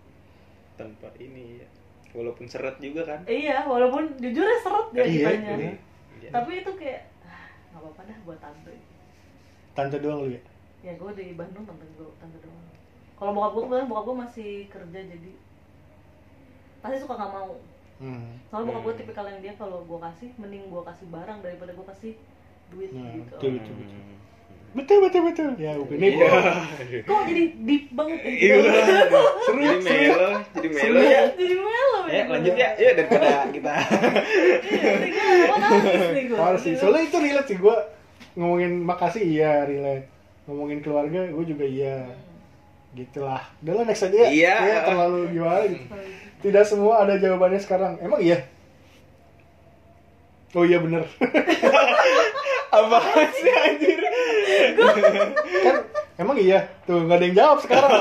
[0.76, 1.68] Tanpa ini ya.
[2.12, 3.20] Walaupun seret juga kan.
[3.26, 5.72] iya walaupun jujur ya seret ya Iya, kitanya iya.
[6.16, 6.30] Iya.
[6.32, 8.74] tapi itu kayak ah, nggak apa-apa dah buat tante
[9.72, 10.42] Tante doang lu ya?
[10.82, 12.64] ya gue di Bandung tante gue tante doang
[13.16, 15.32] kalau bokap gue kebetulan bokap gue masih kerja jadi
[16.80, 17.52] pasti suka nggak mau
[17.96, 18.28] Hmm.
[18.46, 19.00] soalnya bokap gue Hmm.
[19.00, 22.12] tipikal yang dia kalau gue kasih mending gue kasih barang daripada gue kasih
[22.68, 23.96] duit Nah, gitu betul, betul, betul.
[23.96, 24.14] Hmm.
[24.76, 25.48] Betul, betul, betul.
[25.56, 26.20] Ya, bukan ini.
[26.20, 26.32] Iya.
[27.02, 28.56] kok jadi deep banget ya Iya.
[29.42, 29.96] Seru, Jadi seru.
[30.12, 31.24] melo, jadi melo ya.
[31.32, 32.70] jadi melo Ya, lanjut ya.
[32.76, 33.72] Ya daripada kita.
[34.68, 34.92] iya
[36.22, 36.74] gue Parah sih.
[36.76, 37.76] Soalnya itu relate sih gue
[38.36, 40.12] ngomongin makasih iya relate.
[40.46, 42.12] Ngomongin keluarga gue juga iya.
[42.94, 43.44] Gitulah.
[43.62, 44.30] Udah lah next aja ya.
[44.30, 44.56] Iya.
[44.60, 45.86] Kayak terlalu gimana gitu.
[46.46, 47.98] Tidak semua ada jawabannya sekarang.
[47.98, 48.46] Emang iya?
[50.54, 51.02] Oh iya bener.
[52.78, 52.98] Apa
[53.34, 53.98] sih anjir?
[55.66, 55.76] kan
[56.16, 56.70] emang iya.
[56.86, 57.92] Tuh nggak ada yang jawab sekarang.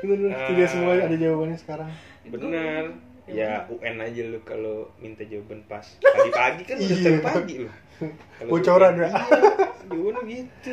[0.48, 1.90] Tidak semua ada jawabannya sekarang.
[2.24, 2.96] Bener.
[3.28, 7.20] Ya UN aja lu kalau minta jawaban pas pagi-pagi kan udah Iya.
[7.22, 7.70] pagi lu.
[8.50, 9.12] Bocoran ya.
[9.86, 10.72] Jawabannya gitu.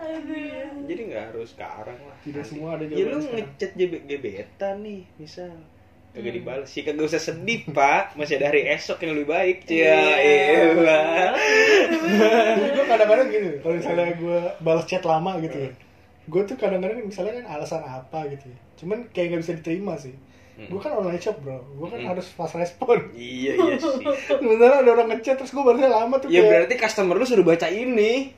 [0.00, 2.16] aduh Jadi nggak harus sekarang lah.
[2.22, 2.50] Tidak Nanti.
[2.50, 5.52] semua ada Ya lu jawaban ngechat gebetan nih, misal.
[6.10, 6.38] Kagak Hmm.
[6.42, 10.10] dibalas sih, kagak usah sedih pak Masih ada hari esok yang lebih baik Cia, Iya.
[10.18, 10.58] iya
[12.74, 15.70] gue kadang-kadang gini kalau misalnya gue balas chat lama gitu ya
[16.26, 20.14] gue tuh kadang-kadang misalnya kan alasan apa gitu ya cuman kayak nggak bisa diterima sih
[20.60, 21.56] gue kan online shop bro.
[21.74, 22.08] Gue kan Mm.
[22.08, 22.98] harus fast respon.
[23.12, 24.04] Iya, iya sih.
[24.30, 27.42] Sementara ada orang ngechat terus gue balasnya lama tuh Ya kayak berarti customer lu suruh
[27.42, 28.36] baca ini.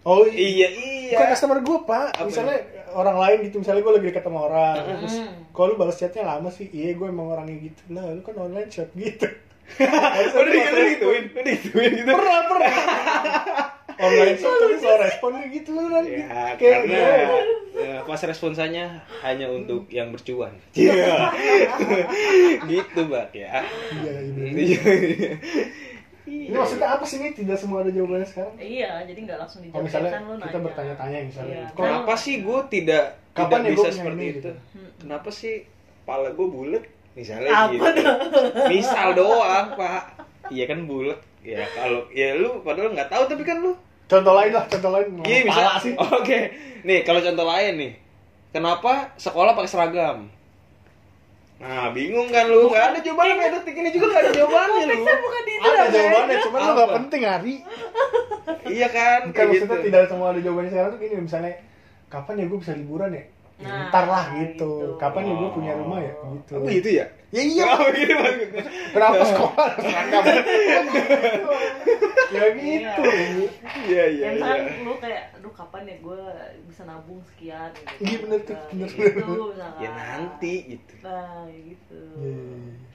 [0.00, 1.12] Oh Iya, iya.
[1.12, 2.08] bukan customer gue pak.
[2.12, 2.24] Apa?
[2.24, 2.56] misalnya
[2.90, 5.34] orang lain gitu misalnya gue lagi deket sama orang terus Hmm.
[5.50, 6.66] kalau lu balas chatnya lama sih?
[6.66, 7.82] Iya gue emang orangnya gitu.
[7.90, 9.28] Lah lu kan online shop gitu.
[9.78, 12.72] Udah gitu, udah gituin, udah gituin gitu pernah pernah
[14.00, 16.98] online shop tapi soal responnya gitu kan Ya, kayak karena
[17.70, 18.84] ya, pas responsanya
[19.20, 21.28] hanya untuk yang bercuan Iya
[22.70, 23.60] Gitu, Bak, ya
[23.94, 24.80] iya iya Iya
[26.22, 27.32] Ini maksudnya apa sih nih?
[27.32, 28.54] Tidak semua ada jawabannya sekarang.
[28.56, 31.66] iya jadi nggak langsung Kalau dijawab misalnya kan lu kita bertanya-tanya misalnya, Iya.
[31.68, 34.36] kok Kenapa sih gue tidak Kapan tidak ya bisa seperti ini, itu?
[34.36, 34.50] gitu?
[34.70, 34.90] Hmm.
[34.96, 35.54] Kenapa sih
[36.00, 36.84] kepala gue bulat?
[37.10, 38.02] Misalnya Apa gitu.
[38.68, 40.02] Misal doang, Pak.
[40.48, 41.18] Iya kan bulat.
[41.40, 43.72] Ya kalau ya lu padahal nggak tahu tapi kan lu.
[44.10, 45.06] Contoh lain lah, contoh lain.
[45.22, 45.94] Iya bisa pala sih.
[46.18, 46.38] Oke.
[46.82, 47.92] Nih, kalau contoh lain nih.
[48.50, 50.26] Kenapa sekolah pakai seragam?
[51.60, 52.72] Nah, bingung kan lu?
[52.72, 55.04] Gak ada jawabannya detik ini juga gak ada jawabannya lu.
[55.06, 56.94] Bukan itu Ada jawabannya, cuman lu Apa?
[56.98, 57.56] penting Ari.
[58.66, 59.20] Iya kan?
[59.30, 59.86] Bukan maksudnya gitu.
[59.86, 61.52] tidak semua ada jawabannya sekarang tuh gini, misalnya
[62.10, 63.24] kapan ya gue bisa liburan ya?
[63.60, 64.56] Nah, ntar lah gitu.
[64.56, 64.70] gitu.
[64.96, 66.14] Kapan ya gue punya rumah ya?
[66.16, 66.52] Gitu.
[66.56, 67.04] Oh, gitu ya?
[67.30, 67.64] Ya iya.
[67.76, 68.14] Oh, gitu.
[68.90, 70.22] Kenapa sekolah harus seragam?
[72.34, 73.02] ya gitu.
[73.04, 73.50] Iya,
[73.86, 74.28] iya, ya iya.
[74.34, 76.20] misalkan lu kayak aduh kapan ya gue
[76.66, 77.94] bisa nabung sekian gitu.
[78.00, 79.12] Iya, bener tuh, Nah, bener, bener.
[79.14, 79.34] gitu.
[79.80, 80.92] Ya nanti gitu.
[81.04, 82.89] nah gitu Iya.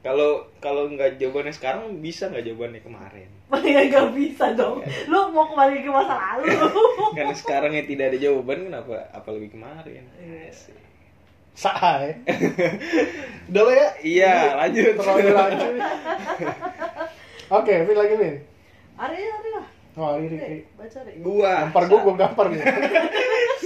[0.00, 3.28] Kalau kalau nggak jawabannya sekarang bisa nggak jawabannya kemarin?
[3.66, 6.54] ya gak bisa dong lu mau kembali ke masa lalu
[7.18, 10.04] Karena sekarang yang tidak ada jawaban kenapa apalagi kemarin?
[10.16, 10.48] Iya.
[10.48, 10.78] Asik.
[11.52, 12.14] Saai.
[13.50, 13.88] Udah lah ya.
[14.00, 14.94] Iya, lanjut.
[14.96, 15.74] Terlalu lanjut.
[17.50, 18.36] Oke, Vin lagi Vin.
[18.96, 19.66] Ari Ari lah
[19.98, 20.62] Oh, Oke, Riri.
[20.78, 22.62] baca deh Gua Gampar gue, gue gampar nih.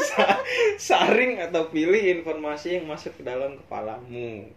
[0.01, 0.41] sa-
[0.81, 4.49] saring atau pilih informasi yang masuk ke dalam kepalamu.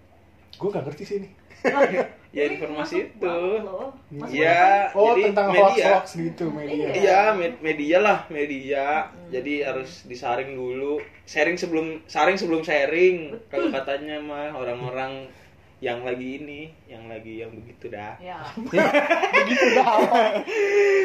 [0.50, 1.30] gue gak ngerti sih ini.
[2.36, 3.38] Ya, informasi masuk itu.
[4.30, 5.64] Iya, Oh, jadi tentang media.
[5.74, 6.88] hoax-hoax gitu, media.
[6.94, 9.10] Iya, med- media lah, media.
[9.34, 11.02] Jadi harus disaring dulu.
[11.26, 13.42] Sharing sebelum saring sebelum sharing.
[13.50, 15.26] Kalau katanya mah orang-orang
[15.80, 18.18] yang lagi ini, yang lagi yang begitu dah.
[18.18, 18.42] ya
[19.38, 20.42] Begitu dah apa?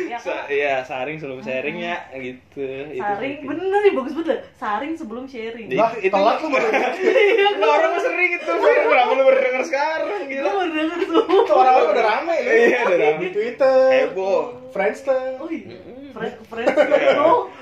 [0.07, 2.65] ya Sa- kan Iya, saring sebelum sharing ya gitu.
[2.89, 3.49] Itu saring penting.
[3.53, 6.69] bener nih bagus bener saring sebelum sharing Lah, itu- telat lu baru.
[7.53, 8.81] Lu orang sering itu, Fir.
[8.83, 10.09] Kenapa lu baru denger sekarang?
[10.23, 10.51] gue Gila.
[10.51, 12.51] baru denger tuh Itu orang-orang udah rame ya.
[12.51, 13.19] Iya, udah rame.
[13.19, 14.43] Di Twitter, Heboh.
[14.73, 16.17] Friendster, oh iya Mm-mm.
[16.17, 16.67] friend friend
[17.13, 17.53] dong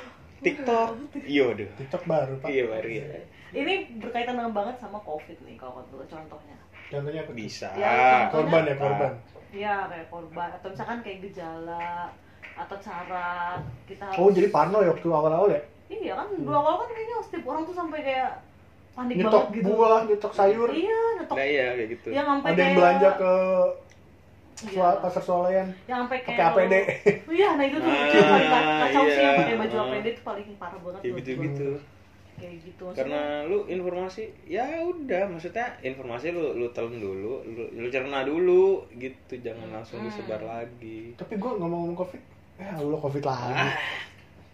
[0.41, 0.89] TikTok.
[1.21, 1.69] Iya, aduh.
[1.75, 2.49] TikTok baru, Pak.
[2.49, 3.07] Iya, baru ya.
[3.51, 6.55] ini berkaitan dengan banget sama covid nih kalau contohnya
[6.91, 7.33] Contohnya apa?
[7.33, 7.69] Bisa.
[7.73, 9.13] Ya, Korban ya, korban.
[9.51, 12.11] Iya kayak korban atau misalkan kayak gejala
[12.53, 15.63] atau cara kita harus Oh, jadi parno ya waktu awal-awal ya?
[15.89, 18.31] iya kan dua awal kan kayaknya setiap orang tuh sampai kayak
[18.93, 20.69] panik Nyetok banget gitu buah, nyetok sayur.
[20.71, 22.09] iya nyetok Nah, iya kayak gitu.
[22.11, 23.33] yang sampai Ada yang kayak- belanja ke
[24.63, 24.89] Iya.
[25.01, 25.69] pasar swalayan.
[25.85, 26.75] yang sampai kayak pakai APD.
[27.39, 29.41] iya nah itu tuh Ah, yang paling kacau sih yang iya.
[29.41, 29.77] pakai baju.
[29.83, 31.17] APD itu paling parah banget Ya tuh.
[31.19, 31.69] gitu-gitu.
[32.41, 37.87] Kayak gitu Karena lu informasi ya udah maksudnya informasi lu lu telan dulu, lu, lu
[37.87, 40.09] cerna dulu gitu, jangan langsung Hmm.
[40.09, 41.13] disebar lagi.
[41.15, 42.23] Tapi gue ngomong-ngomong covid,
[42.57, 43.53] eh Allah covid lagi.
[43.55, 43.73] Ah.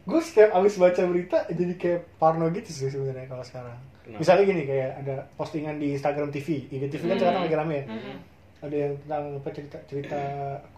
[0.03, 3.75] Gue setiap abis baca berita jadi kayak parno gitu sih sebenarnya kalau sekarang.
[4.03, 4.19] Kenapa?
[4.21, 7.21] Misalnya gini kayak ada postingan di Instagram TV, IGTV kan Hmm.
[7.21, 7.87] sekarang lagi rame ya.
[7.89, 8.19] Mm-mm.
[8.57, 10.21] ada yang tentang apa cerita cerita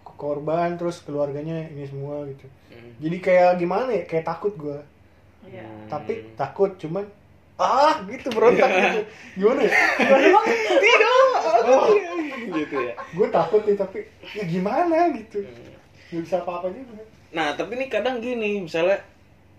[0.03, 2.91] korban terus keluarganya ini semua gitu Hmm.
[2.99, 4.79] jadi kayak gimana ya kayak takut gue
[5.49, 5.67] Iya.
[5.89, 7.05] tapi takut cuman
[7.59, 9.01] ah gitu berontak gitu
[9.41, 9.73] gimana ya
[11.69, 11.91] oh,
[12.59, 13.99] gitu ya gue takut nih tapi
[14.37, 15.43] ya gimana gitu
[16.13, 19.05] nggak bisa apa-apa juga Nah, tapi ini kadang gini, misalnya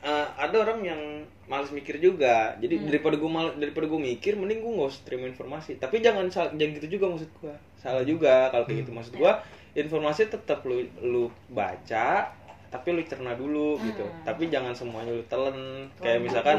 [0.01, 1.01] eh, ada orang yang
[1.45, 2.57] males mikir juga.
[2.57, 2.85] Jadi Hmm.
[2.89, 5.77] daripada gue mal, daripada gue mikir, mending gue nggak usah terima informasi.
[5.77, 7.53] Tapi jangan jangan gitu juga maksud gue.
[7.77, 9.31] Salah juga kalau kayak gitu maksud gue.
[9.75, 12.31] Informasi tetap lu lu baca,
[12.69, 14.05] tapi lu cerna dulu gitu.
[14.05, 14.23] Hmm.
[14.25, 15.53] Tapi jangan semuanya lu telan.
[15.53, 16.57] Telan Kayak misalkan,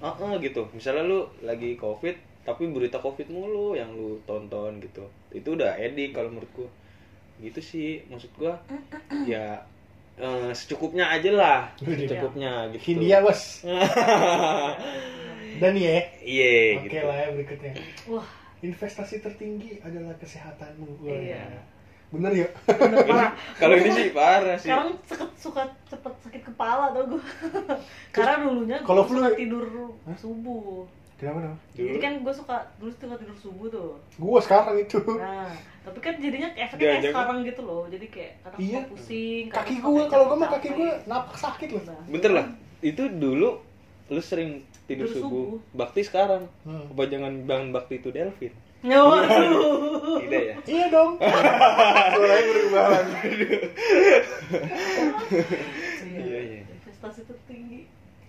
[0.00, 0.22] bubut.
[0.22, 0.62] eh, eh, gitu.
[0.72, 5.04] Misalnya lu lagi covid, tapi berita covid mulu yang lu tonton gitu.
[5.34, 6.70] Itu udah edik kalau menurut gue.
[7.42, 8.54] Gitu sih maksud gue.
[9.30, 9.62] Ya
[10.20, 11.96] eh, secukupnya aja lah Iya.
[12.06, 13.64] secukupnya gitu Hindia bos
[15.60, 17.72] dan ya iya oke gitu lah ya berikutnya
[18.08, 18.28] Wah,
[18.60, 21.16] investasi tertinggi adalah kesehatanmu Wah.
[21.16, 21.44] Iya.
[22.10, 23.30] Bener ya bener parah.
[23.60, 24.90] kalau ini sih parah sih Sekarang
[25.32, 27.22] suka cepet sakit kepala tau gue.
[28.10, 29.64] Karena dulunya gue kalau flu- suka tidur
[30.02, 30.16] Hah?
[30.16, 30.84] subuh.
[31.16, 33.90] kenapa dong Jadi kan gue suka dulu suka tidur subuh tuh.
[34.10, 37.82] gue sekarang itu Nah, tapi kan jadinya efeknya kayak sekarang gitu loh.
[37.86, 38.76] Jadi kayak kadang Iya.
[38.76, 39.44] suka pusing.
[39.48, 42.46] kaki gue kalau gue mah kaki gue napak sakit loh Nah, bentar lah
[42.80, 43.50] itu dulu
[44.08, 44.50] lu sering
[44.84, 45.44] tidur Tidur subuh.
[45.46, 45.58] subuh.
[45.72, 46.90] bakti sekarang Hmm.
[46.90, 50.16] apa jangan bilang bakti itu Delvin Ya, waduh.
[50.20, 53.28] tidak ya iya dong mulai berubah lagi
[56.02, 56.60] Iya, iya.
[56.64, 57.80] Investasi tertinggi.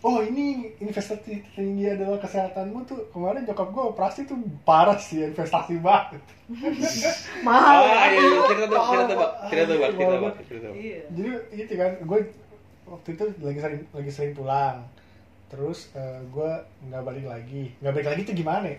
[0.01, 5.77] oh ini investasi tinggi adalah kesehatanmu tuh kemarin nyokap gue operasi tuh parah sih investasi
[5.77, 6.17] banget
[7.45, 7.85] Mahal.
[7.85, 8.25] ah iya iya.
[8.25, 10.75] tuh Oh, cerita tuh bak cerita tuh bak cerita Bak.
[10.75, 10.99] Iya.
[11.07, 12.19] jadi itu kan gue
[12.83, 14.77] waktu itu lagi sering lagi sering pulang
[15.47, 15.93] terus
[16.27, 16.51] gue
[16.89, 18.77] nggak balik lagi nggak balik lagi tuh gimana ya?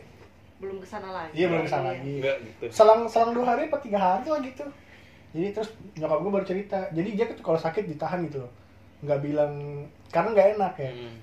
[0.63, 1.35] Belum ke sana lagi.
[1.35, 2.23] iya belum ke sana lagi.
[2.23, 2.65] Enggak gitu.
[2.71, 4.63] Selang selang dua hari apa tiga hari lah gitu.
[5.35, 6.79] Jadi terus nyokap gue baru cerita.
[6.95, 8.53] Jadi dia tuh kalau sakit ditahan gitu loh.
[9.03, 9.53] Nggak bilang
[10.15, 10.93] karena nggak enak ya.
[10.95, 11.19] Hmm.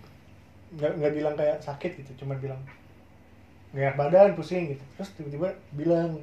[0.69, 2.61] nggak nggak bilang kayak sakit gitu cuma bilang
[3.73, 4.83] nggak enak badan pusing gitu.
[4.99, 6.19] Terus tiba-tiba bilang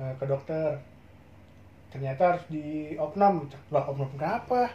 [0.00, 0.80] eh, ke dokter
[1.92, 3.44] ternyata harus di opnam.
[3.68, 4.72] Lah opnam kenapa?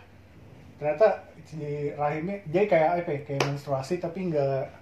[0.78, 4.81] Ternyata di rahimnya dia kayak apa ya, kayak menstruasi tapi nggak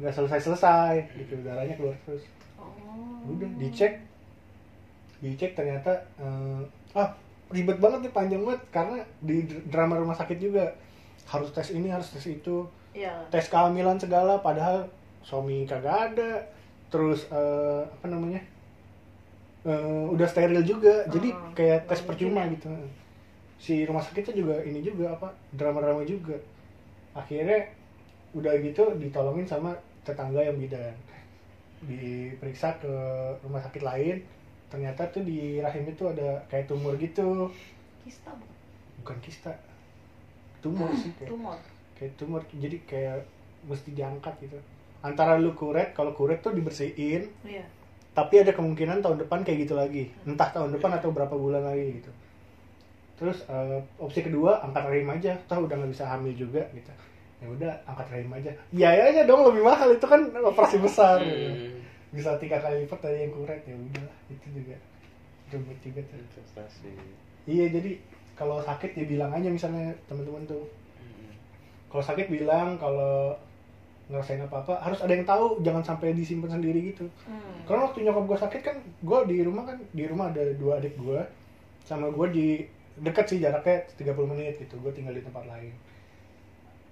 [0.00, 1.36] nggak selesai selesai gitu.
[1.44, 2.24] Darahnya keluar terus.
[2.56, 3.20] Oh.
[3.28, 4.00] udah dicek.
[5.20, 6.60] Dicek ternyata eh,
[6.96, 7.12] ah
[7.52, 8.62] ribet banget nih panjang banget.
[8.72, 10.72] Karena di drama rumah sakit juga
[11.28, 12.64] harus tes ini harus tes itu.
[12.90, 13.14] Iya.
[13.30, 14.88] tes kehamilan segala padahal
[15.22, 16.40] suami kagak ada.
[16.90, 18.40] Terus eh, apa namanya?
[19.68, 21.04] Eh, udah steril juga.
[21.12, 22.72] Jadi Hmm, kayak tes percuma gitu.
[23.60, 26.34] Si rumah sakitnya juga ini juga apa drama-drama juga.
[27.12, 27.68] Akhirnya
[28.32, 29.74] udah gitu ditolongin sama
[30.10, 30.94] tetangga yang bidan
[31.80, 32.92] diperiksa ke
[33.40, 34.20] rumah sakit lain
[34.70, 37.50] ternyata tuh di rahim itu ada kayak tumor gitu.
[38.06, 38.54] Kista bukan?
[39.02, 39.52] bukan kista.
[40.62, 41.58] Tumor sih kayak Tumor.
[41.98, 42.40] kayak tumor.
[42.54, 43.24] Jadi kayak
[43.66, 44.60] mesti diangkat gitu.
[45.02, 47.26] Antara lu kuret kalau kuret tuh dibersihin.
[47.46, 47.64] Iya.
[48.10, 50.10] tapi ada kemungkinan tahun depan kayak gitu lagi.
[50.26, 52.10] Entah tahun depan atau berapa bulan lagi gitu.
[53.16, 55.32] Terus eh, opsi kedua angkat rahim aja.
[55.48, 56.92] Tahu udah nggak bisa hamil juga gitu
[57.40, 61.48] ya udah angkat rahim aja biayanya dong lebih mahal itu kan operasi besar gitu.
[61.48, 61.80] Hmm.
[62.10, 64.76] bisa tiga kali lipat dari yang kuret ya udah itu juga
[65.48, 66.90] ribet juga tuh investasi
[67.46, 67.96] iya jadi
[68.34, 70.64] kalau sakit ya bilang aja misalnya teman-teman tuh
[70.96, 71.32] Hmm.
[71.88, 73.32] kalau sakit bilang kalau
[74.06, 77.62] ngerasain apa apa harus ada yang tahu jangan sampai disimpan sendiri gitu Hmm.
[77.64, 80.94] karena waktu nyokap gue sakit kan gue di rumah kan di rumah ada dua adik
[80.94, 81.20] gue
[81.80, 82.46] sama gue di
[82.98, 85.72] dekat sih jaraknya 30 menit gitu gue tinggal di tempat lain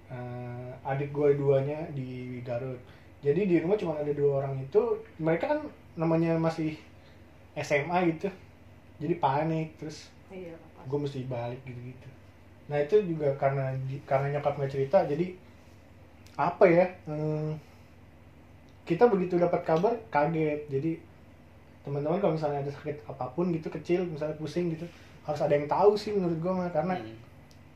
[0.09, 2.81] Eh, adik gue duanya di Garut.
[3.21, 4.81] Jadi di rumah cuma ada dua orang itu.
[5.21, 5.59] Mereka kan
[5.93, 6.73] namanya masih
[7.55, 8.29] SMA gitu.
[8.99, 10.53] Jadi panik terus Iya.
[10.85, 12.09] gue mesti balik gitu gitu
[12.69, 13.73] nah itu juga karena
[14.05, 15.33] karena nyokap nggak cerita jadi
[16.37, 17.57] apa ya hmm,
[18.85, 20.69] kita begitu dapat kabar kaget.
[20.69, 21.01] Jadi
[21.81, 24.85] teman-teman kalau misalnya ada sakit apa pun gitu kecil misalnya pusing gitu
[25.25, 27.17] harus ada yang tahu sih menurut gue mah karena Hmm.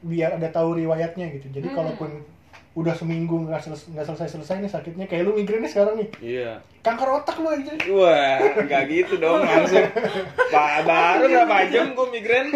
[0.04, 1.78] Biar ada tahu riwayatnya gitu jadi Hmm.
[1.78, 2.12] kalaupun
[2.74, 6.58] udah seminggu nggak selesai nggak selesai selesai nih sakitnya kayak lu migrainnya sekarang nih iya
[6.82, 9.86] kanker otak lu aja Wah, nggak gitu dong langsung.
[10.50, 12.50] Pak baru berapa jam gue migrain,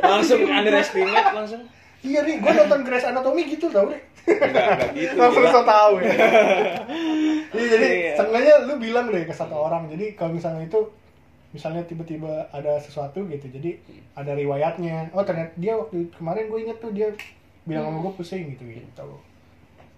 [0.00, 1.62] langsung underestimate langsung.
[2.02, 5.12] iya nih gue nonton Grey's Anatomy gitu tau nih Enggak, enggak gitu.
[5.14, 5.52] Langsung gila.
[5.52, 6.08] so tahu ya.
[7.54, 8.12] Iya, jadi Iya.
[8.16, 9.86] seenggaknya lu bilang deh ke satu orang.
[9.86, 10.80] Jadi kalau misalnya itu
[11.54, 13.46] misalnya tiba-tiba ada sesuatu gitu.
[13.48, 13.78] Jadi
[14.12, 15.08] ada riwayatnya.
[15.10, 17.08] Oh, ternyata dia waktu kemarin gue inget tuh dia
[17.62, 19.06] bilang sama gue pusing gitu gitu.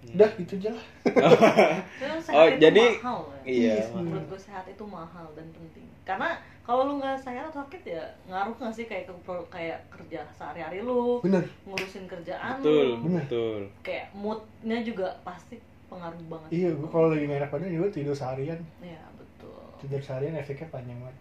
[0.07, 0.87] Udah gitu aja lah.
[2.29, 3.41] Oh, itu jadi- mahal ya.
[3.43, 4.03] iya Iya, mahal.
[4.05, 6.29] menurut gue sehat itu mahal dan penting karena
[6.61, 10.23] kalau lu nggak sehat atau sakit ya ngaruh nggak sih kayak ke pro- kayak kerja
[10.31, 11.43] sehari-hari lu Bener.
[11.65, 13.23] ngurusin kerjaan betul lu Bener.
[13.25, 17.89] betul kayak moodnya juga pasti pengaruh banget Iya, gua kalau lagi gak enak badan juga
[17.91, 18.59] tidur seharian.
[18.81, 21.17] ya betul Tidur seharian efeknya panjang banget.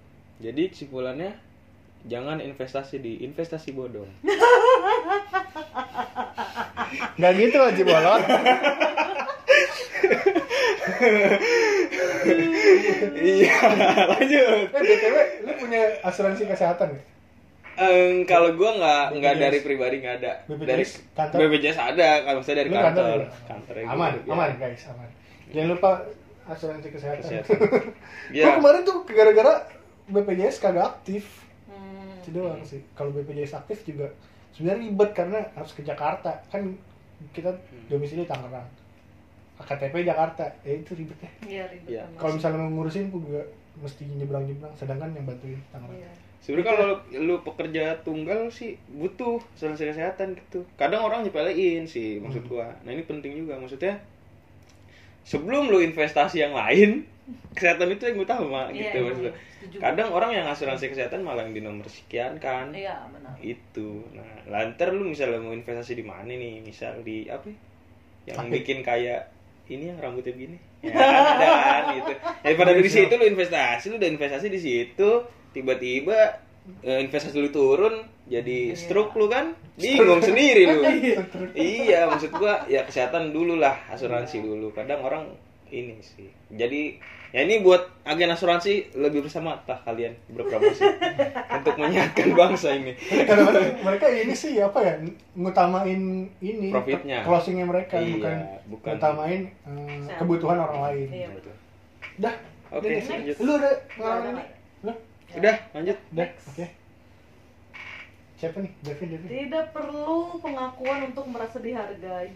[0.46, 1.34] Jadi kesimpulannya
[2.06, 4.06] jangan investasi di investasi bodong
[7.16, 8.22] Gak gitu Haji Bolot.
[13.20, 13.56] iya
[14.10, 16.90] lanjut eh, BTW, lu punya asuransi kesehatan?
[17.76, 21.38] Em, kalau gua nggak nggak dari pribadi nggak ada BPJS dari kantor?
[21.44, 25.10] BPJS ada kalau maksudnya dari Lu kantor kantor Aman, aman guys, aman.
[25.52, 25.92] Jangan lupa
[26.48, 27.22] asuransi kesehatan.
[27.22, 27.58] Kesehatan.
[28.32, 28.46] Gua Iya.
[28.56, 29.54] kemarin tuh gara-gara
[30.10, 31.46] BPJS kagak aktif.
[31.70, 32.22] hmm.
[32.22, 32.82] Itu doang sih.
[32.94, 34.10] Kalau BPJS aktif juga
[34.54, 36.32] sebenarnya ribet karena harus ke Jakarta.
[36.50, 36.78] Kan
[37.34, 37.52] kita
[37.90, 38.68] domisili Tangerang.
[39.56, 40.46] KTP Jakarta.
[40.62, 41.32] Ya itu ribetnya.
[41.48, 42.04] iya ribet Iya.
[42.20, 43.42] Kalau misalnya mau ngurusin pun juga
[43.76, 46.00] mesti nyebrang-nyebrang sedangkan yang bantuin Tangerang.
[46.00, 46.12] Iya.
[46.46, 46.90] Sebenarnya kalau
[47.26, 50.62] lu pekerja tunggal sih butuh asuransi kesehatan gitu.
[50.78, 52.70] Kadang orang nyepelein sih maksud gua.
[52.86, 53.98] Nah ini penting juga maksudnya
[55.26, 57.10] sebelum lu investasi yang lain
[57.52, 59.34] kesehatan itu yang utama Iya, gitu iya, maksudnya.
[59.82, 62.70] Kadang orang yang asuransi kesehatan malah yang di nomor sekian kan.
[62.70, 64.06] iya benar Itu.
[64.14, 66.62] Nah, lantar lu misalnya mau investasi di mana nih?
[66.62, 67.50] Misal di apa?
[68.26, 68.38] ya?
[68.38, 69.34] Yang bikin kayak
[69.66, 70.58] ini yang rambutnya begini.
[70.86, 72.12] Ya kan ada kan gitu.
[72.46, 75.10] Daripada di situ lu investasi, lu udah investasi di situ,
[75.50, 76.38] tiba-tiba
[76.82, 78.78] eh, investasi lu turun jadi Iya.
[78.78, 81.18] stroke lu kan bingung sendiri lu Iya.
[81.82, 85.30] iya maksud gua ya kesehatan dulu lah asuransi dulu kadang orang
[85.76, 86.96] ini sih jadi
[87.30, 90.88] ya ini buat agen asuransi lebih bersama tah kalian berpromosi
[91.58, 94.96] untuk menyehatkan bangsa ini Kadang-kadang mereka ini sih apa ya
[95.36, 96.02] ngutamain
[96.40, 97.28] ini Profitnya.
[97.28, 98.36] closingnya mereka Iya, bukan,
[98.72, 98.92] bukan.
[98.96, 101.08] ngutamain eh, kebutuhan orang lain.
[101.12, 101.28] Iya.
[102.16, 102.36] Dah.
[102.72, 103.04] Oke, udah deh.
[103.04, 103.36] lanjut.
[103.38, 104.48] Lu ada, pengalaman nih?
[104.82, 104.94] Lu?
[105.36, 106.30] udah lanjut Udah.
[106.32, 106.66] Oke.
[108.36, 108.72] Siapa nih?
[108.80, 109.28] Devin, Devin.
[109.28, 112.32] Tidak perlu pengakuan untuk merasa dihargai.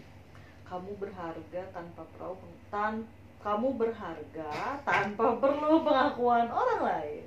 [0.64, 2.36] Kamu berharga tanpa perlu
[2.68, 3.04] tan
[3.40, 4.50] kamu berharga
[4.82, 7.24] tanpa perlu pengakuan orang lain.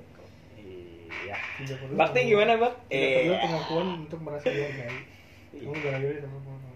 [1.14, 4.98] iya Tidak perlu bakti gimana bak Tidak perlu eh pengakuan untuk merasa dihargai.
[5.50, 5.62] Iya.
[5.62, 6.70] Kamu gara-gara sama mama.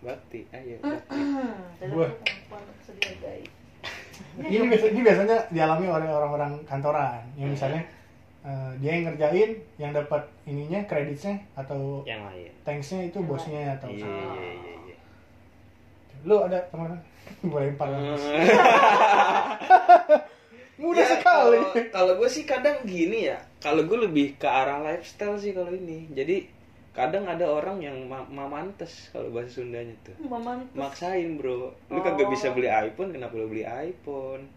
[0.00, 1.16] bakti ayo bakti.
[1.16, 2.06] Tidak Gua.
[2.06, 3.42] perlu pengakuan untuk bisa dihargai.
[4.34, 7.82] Ini biasa, ini biasanya dialami oleh orang-orang kantoran yang misalnya
[8.40, 13.90] eh, dia yang ngerjain, yang dapat ininya kreditnya atau yang lain thanksnya itu bosnya atau
[13.90, 14.14] iya siapa.
[14.34, 14.96] iya iya iya
[16.24, 16.94] Lu ada teman
[17.40, 18.16] gue lempar Hmm.
[20.74, 21.58] Mudah Ya, sekali.
[21.62, 23.38] kalau- Kalau gue sih kadang gini ya.
[23.58, 26.10] Kalau gue lebih ke arah lifestyle sih kalau ini.
[26.10, 26.50] Jadi
[26.90, 30.18] kadang ada orang yang ma mamantes kalau bahasa Sundanya tuh.
[30.20, 31.70] Maman Maksain bro.
[31.88, 32.02] Lu Oh.
[32.02, 34.50] kagak bisa beli iPhone, kenapa lu beli iPhone?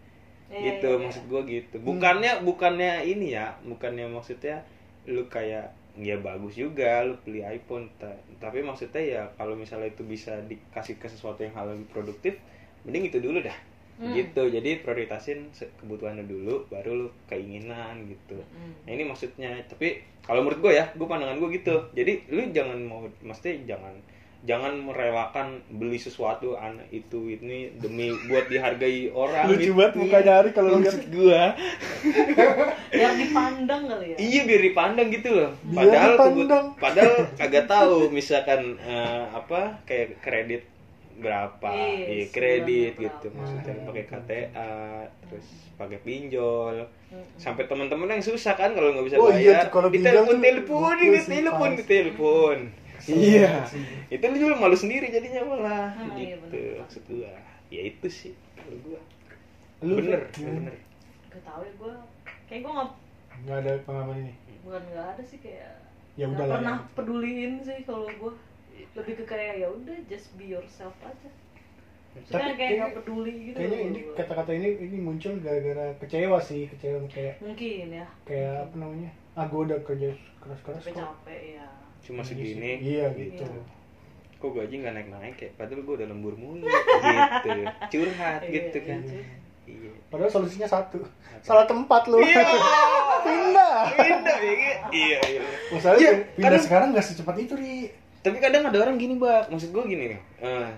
[0.48, 1.02] Iya, gitu iya, iya.
[1.04, 1.76] maksud gue gitu.
[1.78, 4.64] Bukannya bukannya ini ya, bukannya maksudnya
[5.04, 10.02] lu kayak ya bagus juga lu beli iPhone ta- tapi maksudnya ya kalau misalnya itu
[10.02, 12.38] bisa dikasih ke sesuatu yang hal lebih produktif
[12.82, 13.58] mending itu dulu dah
[13.98, 14.14] Hmm.
[14.14, 18.70] gitu jadi prioritasin kebutuhan lu dulu baru lu keinginan gitu Hmm.
[18.86, 22.78] nah ini maksudnya tapi kalau menurut gue ya gue pandangan gue gitu jadi lu jangan
[22.78, 23.90] mau mesti jangan
[24.40, 29.74] jangan merelakan beli sesuatu an itu ini demi buat dihargai orang Lucu gitu.
[29.74, 30.94] banget mukanya Ari kalau lihat.
[31.04, 31.42] gue
[32.88, 34.16] Biar dipandang kali ya.
[34.16, 36.64] iya biar dipandang gitu loh Biar padahal dipandang.
[36.76, 40.62] padahal kagak tahu misalkan eh, apa kayak kredit
[41.18, 43.36] berapa Iya, iya kredit sebulan gitu berapa.
[43.36, 43.86] maksudnya Hmm.
[43.86, 44.72] pakai KTA
[45.20, 46.76] terus pakai pinjol
[47.08, 47.24] Hmm.
[47.34, 50.78] sampai teman-teman yang susah kan kalau nggak bisa Oh iya, bayar kalau pinjol ditelepon telepon
[50.84, 51.86] gokil ini sih, telepon parah.
[51.86, 52.58] telepon
[52.92, 53.52] Kesel iya
[54.08, 56.74] itu lu juga malu sendiri jadinya malah Hmm, iya, gitu bener.
[56.78, 57.32] maksud gua
[57.68, 59.00] ya itu sih kalau gua
[59.80, 60.74] Lu bener ya bener
[61.28, 61.94] Gak tau ya gue.
[62.44, 62.90] Kayak gue nggak
[63.38, 64.32] Nggak ada pengalaman ini.
[64.60, 65.70] bukan nggak ada sih kayak.
[66.16, 66.54] Ya udah lah.
[66.56, 66.86] pernah ya.
[66.92, 68.32] peduliin sih kalau gue.
[68.92, 71.30] Lebih ke kayak ya udah just be yourself aja.
[72.18, 73.56] Tapi Kayak nggak peduli gitu.
[73.56, 78.06] Kayaknya ini kata-kata ini ini muncul gara-gara kecewa sih, kecewa kayak mungkin ya.
[78.24, 79.10] kayak apa namanya?
[79.32, 80.90] Ah, gue udah kerja keras-keras kok.
[80.90, 81.66] Capek-capek ya.
[82.00, 82.76] cuma Ini segini sih.
[82.88, 83.44] Iya gitu.
[83.44, 83.62] Iya.
[84.34, 87.50] kok gaji nggak naik naik ya padahal gue udah lembur mulu gitu
[87.90, 89.22] curhat Iya, gitu kan iya.
[89.66, 91.02] iya Padahal solusinya satu.
[91.40, 92.18] Salah tempat lu.
[92.18, 92.46] Iya.
[93.20, 93.78] Pindah.
[93.92, 94.86] Pindah ya gitu.
[94.92, 97.90] iya iya Masalahnya Iya, pindah kadang- sekarang nggak secepat itu, Ri.
[98.24, 100.20] Tapi kadang ada orang gini bak maksud gue gini nih.
[100.42, 100.68] Eh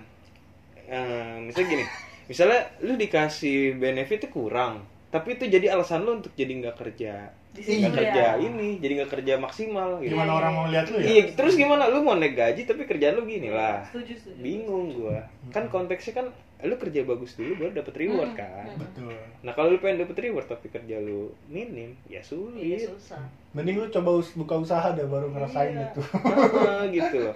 [0.91, 1.85] eh, misalnya gini.
[2.31, 7.35] Misalnya lu dikasih benefitnya kurang tapi itu jadi alasan lu untuk jadi nggak kerja.
[7.51, 7.83] Iya.
[7.83, 8.47] nggak kerja ya.
[8.47, 10.15] ini jadi nggak kerja maksimal gitu.
[10.15, 11.07] Gimana orang mau lihat lu ya?
[11.11, 11.91] iya terus gimana?
[11.91, 13.83] Lu mau naik gaji tapi kerjaan lu gini lah.
[13.91, 14.39] Setuju, setuju.
[14.39, 15.27] bingung gua.
[15.51, 16.27] Kan konteksnya kan
[16.63, 18.79] lu kerja bagus dulu baru dapet reward Hmm, kan hmm.
[18.79, 19.17] Betul.
[19.41, 23.21] nah kalau lu pengen dapet reward tapi kerja lu minim ya Iya, sulit susah.
[23.51, 25.87] Mending lu coba us- buka usaha dah baru ngerasain Iya.
[25.87, 26.01] itu.
[26.71, 27.35] Ah, gitu loh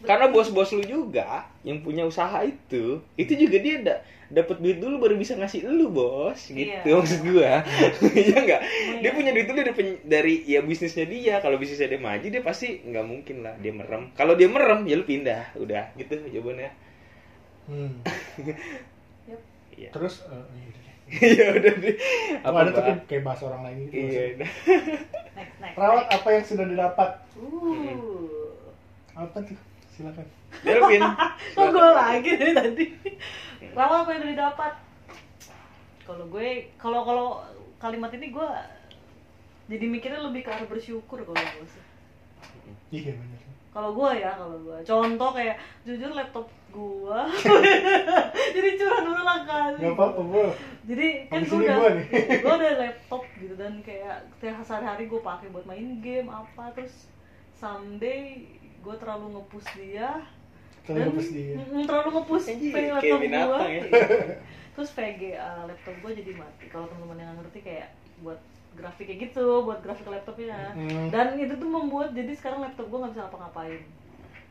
[0.00, 3.94] karena bos-bos lu juga yang punya usaha itu itu juga dia da
[4.26, 6.96] dapat duit dulu baru bisa ngasih lu bos gitu Iya.
[6.96, 7.60] maksud gua
[8.16, 8.60] iya enggak
[8.96, 9.10] dia Iya.
[9.12, 13.04] punya duit dulu dari, dari ya bisnisnya dia kalau bisnisnya dia maju dia pasti nggak
[13.04, 16.72] mungkin lah dia merem kalau dia merem ya lu pindah udah gitu jawabannya
[17.70, 18.02] Hmm.
[19.30, 19.40] Yap.
[19.70, 20.86] iya Terus eh, iya deh.
[21.38, 21.94] ya udah deh
[22.46, 23.06] Oh, ada tapi Mbak?
[23.06, 23.94] kayak bahas orang lain gitu.
[23.96, 24.22] iya.
[25.38, 25.76] Next, next.
[25.78, 26.16] Rawat next.
[26.18, 27.10] apa yang sudah didapat?
[27.32, 28.50] Uh.
[29.14, 29.56] Apa tuh?
[29.88, 30.26] Silakan.
[30.60, 31.00] Delvin
[31.54, 32.84] Kok gue lagi dari tadi?
[33.72, 34.72] Rawat apa yang udah didapat?
[36.02, 37.28] Kalau gue, kalau kalau
[37.78, 38.48] kalimat ini gue
[39.70, 41.84] jadi mikirnya lebih ke arah bersyukur kalau gue sih.
[42.90, 43.40] Iya benar.
[43.70, 44.76] Kalau gue ya, kalau gue.
[44.82, 45.56] Contoh kayak
[45.86, 47.18] jujur laptop gue.
[48.54, 49.72] jadi curhat dulu lah kan.
[49.76, 50.48] Gak apa-apa bro.
[50.80, 52.06] Jadi kan ini udah, gua nih.
[52.56, 57.06] udah laptop gitu dan kayak tiap sehari-hari gue pakai buat main game apa terus
[57.52, 58.42] someday
[58.80, 60.24] gue terlalu ngepush dia
[60.80, 61.54] Terlalu ngepush dia.
[61.84, 62.10] Terlalu
[62.72, 63.82] kayak laptop binatang gue ya.
[64.74, 67.88] terus VGA laptop gue jadi mati kalau teman-teman yang nggak ngerti kayak
[68.20, 68.40] buat
[68.72, 71.10] grafik kayak gitu buat grafik laptopnya Hmm.
[71.10, 73.82] dan itu tuh membuat jadi sekarang laptop gue nggak bisa ngapa-ngapain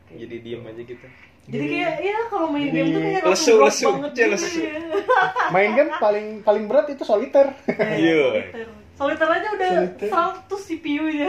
[0.08, 1.06] jadi diem aja gitu
[1.46, 4.60] jadi kayak ya kalau main Jadi game tuh kayak lesu, lesu, banget aja gitu lesu.
[4.60, 4.74] ya.
[5.54, 7.46] Main game paling paling berat itu soliter.
[7.66, 8.22] Iya.
[8.52, 8.68] soliter.
[8.94, 10.08] Soliter aja udah Soliter.
[10.46, 11.28] 100 CPU-nya.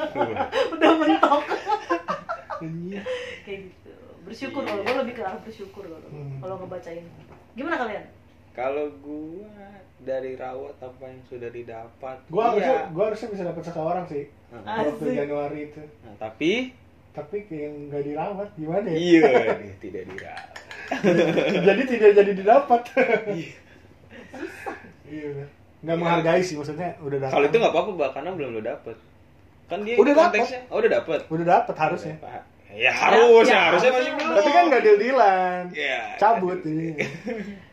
[0.74, 1.42] udah mentok.
[2.60, 3.02] Iya.
[3.42, 3.90] Kayak gitu.
[4.24, 4.70] Bersyukur Iya.
[4.70, 6.38] kalau gue lebih ke arah bersyukur kalau Hmm.
[6.38, 7.04] kalau ngebacain.
[7.52, 8.04] Gimana kalian?
[8.50, 9.50] Kalau gua
[9.98, 12.88] dari rawat apa yang sudah didapat, Gua harusnya iya.
[12.88, 14.24] gua harusnya bisa dapat seseorang sih.
[14.54, 15.04] Waktu.
[15.10, 15.82] Januari itu.
[16.00, 16.70] nah, tapi
[17.14, 18.96] Tapi kayak nggak dirawat gimana ya?
[18.98, 19.30] iya
[19.82, 20.50] tidak dirawat.
[21.62, 22.80] jadi tidak jadi didapat.
[25.14, 25.48] iya benar.
[25.84, 27.32] Nggak menghargai sih maksudnya udah dapat.
[27.38, 28.96] Kalau itu nggak apa-apa, Mbak, karena belum lo dapet.
[29.64, 31.20] Kan dia Udah konteksnya, oh udah dapet.
[31.30, 32.16] udah dapat harusnya.
[32.18, 32.42] Udah, Pak.
[32.74, 34.14] Ya harus, ya, ya, harusnya masih harusnya.
[34.18, 34.34] belum.
[34.34, 35.62] Tapi kan nggak deal-dealan.
[35.70, 36.00] Iya.
[36.18, 36.72] Cabut aduh.
[36.74, 36.88] ini.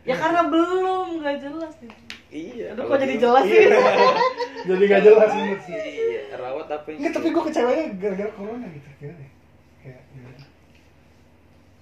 [0.06, 2.11] Ya karena belum nggak jelas gitu.
[2.32, 2.66] Iya.
[2.72, 3.60] Aduh kok jadi belum- jelas sih?
[3.60, 3.80] Iya.
[4.72, 5.54] Jadi nggak jelas ini.
[5.68, 8.88] Iya, rawat apa yang Enggak, tapi gue kecewanya gara-gara corona gitu.
[9.00, 9.30] Gimana ya?
[9.78, 10.38] Kayak, gimana?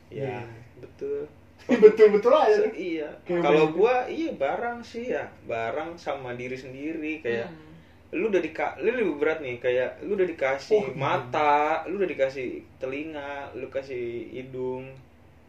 [0.09, 0.37] Ya, Iya.
[0.79, 1.21] betul.
[1.83, 2.55] Betul-betul aja.
[2.65, 3.09] Se- iya.
[3.21, 7.67] Kalau gua iya barang sih ya, barang sama diri sendiri kayak Hmm.
[8.11, 10.95] lu udah dika lu lebih berat nih kayak lu udah dikasih Oh, iya.
[10.95, 14.89] mata, lu udah dikasih telinga, lu kasih hidung,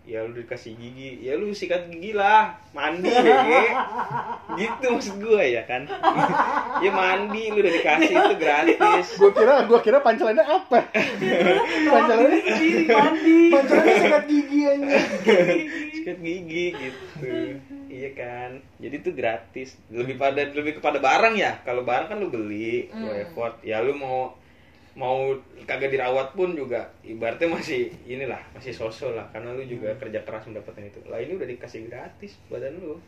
[0.01, 3.37] ya lu dikasih gigi, ya lu sikat gigi lah, mandi ya,
[4.59, 5.85] gitu maksud gua ya kan,
[6.85, 10.89] ya mandi lu udah dikasih itu gratis, Gue kira, gue kira pancelannya apa?
[11.93, 12.41] pancelannya,
[12.89, 13.39] mandi.
[13.53, 14.99] pancelannya sikat gigi aja.
[15.93, 17.33] sikat gigi gitu,
[17.93, 22.33] iya kan, jadi itu gratis, lebih pada lebih kepada barang ya, kalau barang kan lu
[22.33, 23.21] beli, lu Hmm.
[23.21, 24.33] effort, ya lu mau
[24.99, 25.31] mau
[25.65, 30.47] kagak dirawat pun juga ibaratnya masih inilah masih sosok lah karena lu juga kerja keras
[30.47, 30.99] mendapatkan itu.
[31.07, 32.99] Lah ini udah dikasih gratis badan lu.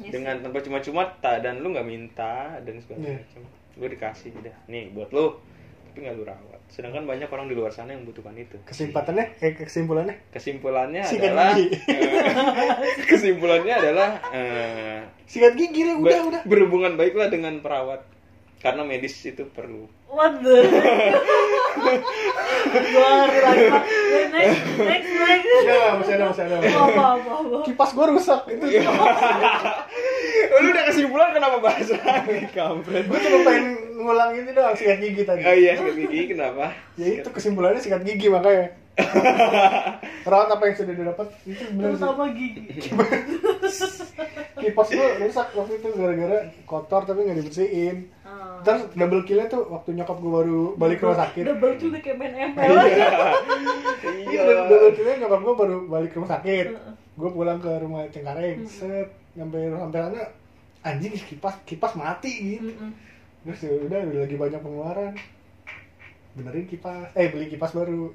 [0.00, 0.08] Yes.
[0.08, 3.20] dengan tanpa cuma-cuma tak dan lu nggak minta dan segala Iya.
[3.20, 3.42] macam.
[3.76, 4.54] Gue dikasih udah.
[4.64, 5.36] Nih buat lu.
[5.92, 6.60] Tapi nggak lu rawat.
[6.72, 8.56] Sedangkan banyak orang di luar sana yang membutuhkan itu.
[8.64, 11.76] Kesimpulannya, eh kesimpulannya, kesimpulannya Sikat adalah gigi.
[13.12, 16.42] kesimpulannya adalah eh, sikat gigi deh, udah, udah.
[16.48, 18.00] berhubungan baiklah dengan perawat
[18.62, 20.60] karena medis itu perlu What the?
[22.92, 23.64] Gua ngerti lagi.
[24.28, 25.48] Next, next, next.
[25.48, 26.56] Enggak, masih ada, masih ada.
[26.60, 27.56] Apa, apa, apa.
[27.64, 28.64] Kipas gue rusak, itu
[30.52, 33.64] lu udah kesimpulan kenapa bahas lagi kampret Gue cuma pengen
[33.96, 35.40] ngulang ini doang, sikat gigi tadi.
[35.42, 38.76] oh iya sikat gigi kenapa Ya itu kesimpulannya sikat gigi makanya.
[40.28, 42.04] Rawat apa yang sudah didapat itu benar sih.
[42.04, 42.62] Terutama gigi.
[44.60, 46.38] Kipas gue rusak waktu itu gara-gara
[46.68, 48.12] kotor tapi nggak dibersihin.
[48.32, 48.64] Ah.
[48.64, 51.44] Terus double killnya tuh waktu nyokap gue baru balik ke rumah sakit.
[51.44, 52.70] Double juga kayak main ML.
[52.72, 53.08] iya
[54.32, 56.66] Iya, double killnya nyokap gue baru balik ke rumah sakit.
[57.12, 60.22] Gue pulang ke rumah Cengkareng, set sampai sampai sana
[60.82, 62.72] anjing kipas kipas mati gitu.
[63.44, 65.12] Terus ya udah lagi banyak pengeluaran.
[66.32, 68.08] Benerin kipas, eh beli kipas baru.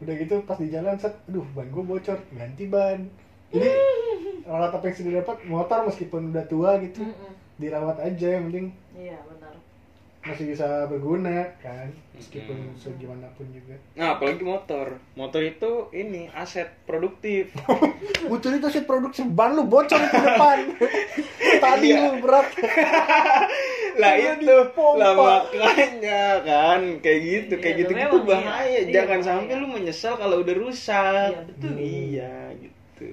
[0.00, 3.04] Udah gitu pas di jalan set, aduh ban gue bocor, ganti ban.
[3.52, 3.68] Jadi
[4.48, 7.32] alat apa yang sudah dapat motor meskipun udah tua gitu Mm-mm.
[7.54, 9.54] Dirawat aja yang penting Iya benar.
[10.22, 12.78] masih bisa berguna kan meskipun Mm-mm.
[12.78, 13.74] segimanapun juga.
[13.92, 17.50] nah apalagi motor motor itu ini aset produktif
[18.30, 20.58] Motor itu sih produksi ban lu bocor ke depan.
[21.64, 21.98] tadi Iya.
[21.98, 22.46] lu berat.
[23.94, 24.56] lah Udah itu
[24.94, 28.24] lah makanya kan kayak gitu kayak Iya, gitu gitu iya.
[28.24, 29.26] bahaya Iya, jangan bahaya.
[29.42, 31.72] sampai lu menyesal kalau udah rusak Iya, betul.
[31.76, 33.10] iya gitu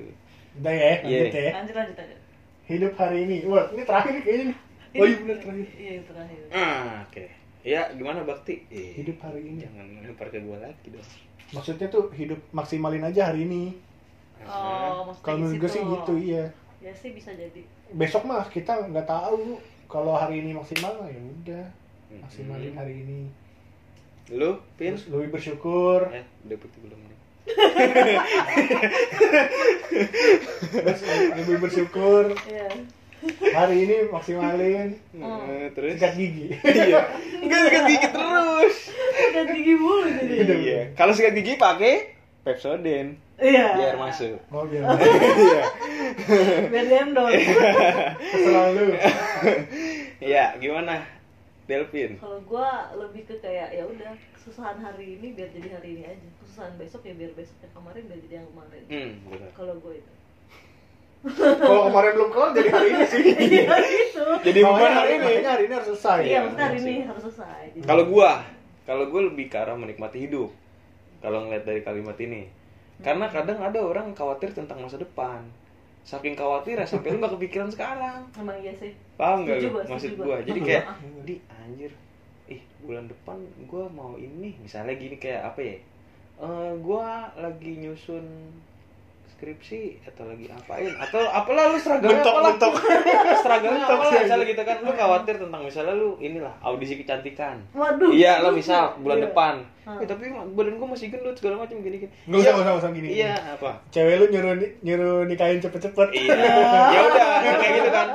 [0.56, 1.20] Udah ya, Iya.
[1.20, 1.52] lanjut ya.
[1.54, 2.19] Lanjut lanjut lanjut.
[2.70, 3.38] Hidup hari ini.
[3.44, 4.58] Wah, ini terakhir nih kayaknya nih.
[4.92, 5.68] Oh iya benar terakhir.
[5.74, 6.40] Iya terakhir.
[6.50, 7.26] ah oke
[7.60, 9.62] ya gimana bakti Eh, Hidup hari ini.
[9.62, 11.06] jangan lempar ke gua lagi dong
[11.50, 13.74] Maksudnya tuh hidup maksimalin aja hari ini.
[14.42, 16.46] Oh, maksudnya Kalau menurut gue sih gitu, iya.
[16.80, 17.62] Ya sih bisa jadi.
[17.92, 21.66] Besok mah kita nggak tahu kalau hari ini maksimal ya udah
[22.08, 22.22] Mm-mm.
[22.24, 23.22] maksimalin hari ini.
[24.30, 27.02] lu pin Terus lebih bersyukur, eh udah putih belum
[31.36, 32.68] lebih bersyukur Iya.
[33.52, 35.44] hari ini maksimalin Oh.
[35.46, 36.56] Eh, terus sikat gigi.
[36.64, 37.04] iya
[37.44, 38.76] enggak sikat gigi terus
[39.30, 40.34] Ganti gigi mulu jadi.
[40.56, 43.66] iya kalau sikat gigi pakai Pepsodent Iya.
[43.76, 44.84] biar masuk Oh iya.
[45.36, 45.64] iya
[46.66, 47.32] Biar dendol.
[48.32, 48.86] Terserah lu.
[50.20, 51.00] Iya, gimana
[51.70, 56.04] Delvin Kalau gua lebih ke kayak ya udah kesusahan hari ini biar jadi hari ini
[56.10, 56.28] aja.
[56.42, 58.84] Kesusahan besok ya biar besok yang kemarin biar jadi yang kemarin.
[58.90, 59.50] hmm benar.
[59.54, 60.14] Kalau gue itu.
[61.62, 63.24] Kalau kemarin belum kelar jadi hari ini sih.
[63.46, 64.24] Iya gitu.
[64.50, 66.20] jadi bukan hari ini makanya hari ini harus selesai.
[66.26, 67.64] Iya, maksudnya hari ini harus selesai.
[67.86, 68.32] Kalau gua
[68.90, 70.50] kalau gua lebih ke arah menikmati hidup
[71.22, 72.50] kalau ngeliat dari kalimat ini
[73.00, 75.46] karena kadang ada orang khawatir tentang masa depan
[76.04, 78.26] saking khawatir sampai lu gak kepikiran sekarang.
[78.34, 78.94] Emang iya sih.
[79.20, 79.84] paham gak lu?
[79.86, 80.42] maksud gua.
[80.42, 80.86] jadi kayak
[81.28, 81.92] di anjir.
[82.50, 83.38] Ih bulan depan
[83.70, 84.58] gua mau ini.
[84.60, 85.78] Misalnya gini kayak apa ya?
[86.40, 88.26] Eh gua lagi nyusun
[89.40, 92.50] skripsi atau lagi apain atau apalah lu seragamnya Bentok, apalah?
[92.52, 92.74] bentok.
[93.44, 97.56] seragamnya Bentok apalah misalnya gitu kan lu khawatir tentang misalnya lu inilah audisi kecantikan.
[97.72, 98.12] Waduh.
[98.12, 99.26] iya lo misal bulan Iya.
[99.26, 99.56] depan.
[99.90, 102.84] Eh, tapi badan gua masih gendut segala macam gini gini Nggak usah, nggak usah, nggak
[102.84, 103.08] usah gini.
[103.10, 103.72] iya apa?
[103.90, 106.08] Cewek lu nyuruh nyuruh nikahin cepet-cepet.
[106.14, 106.36] iya.
[106.94, 108.08] Ya udah kayak gitu kan.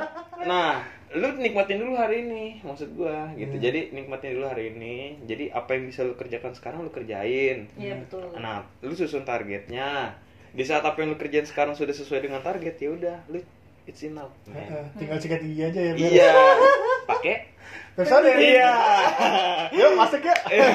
[0.45, 0.71] Nah
[1.11, 3.55] lu nikmatin dulu hari ini maksud gua gitu.
[3.55, 3.63] Hmm.
[3.63, 5.19] jadi nikmatin dulu hari ini.
[5.23, 7.67] Jadi apa yang bisa lu kerjakan sekarang lu kerjain.
[7.75, 8.23] Iya betul.
[8.37, 10.11] nah lu susun targetnya
[10.55, 13.43] di saat apa yang lu kerjain sekarang sudah sesuai dengan target ya udah lu
[13.85, 14.31] it's enough.
[14.47, 15.93] Heeh, Tinggal sikat gigi aja ya.
[15.93, 16.29] biar- iya
[17.11, 17.35] pakai
[17.95, 18.35] ya.
[18.35, 18.71] iya
[19.77, 20.35] Yuk masuk ya.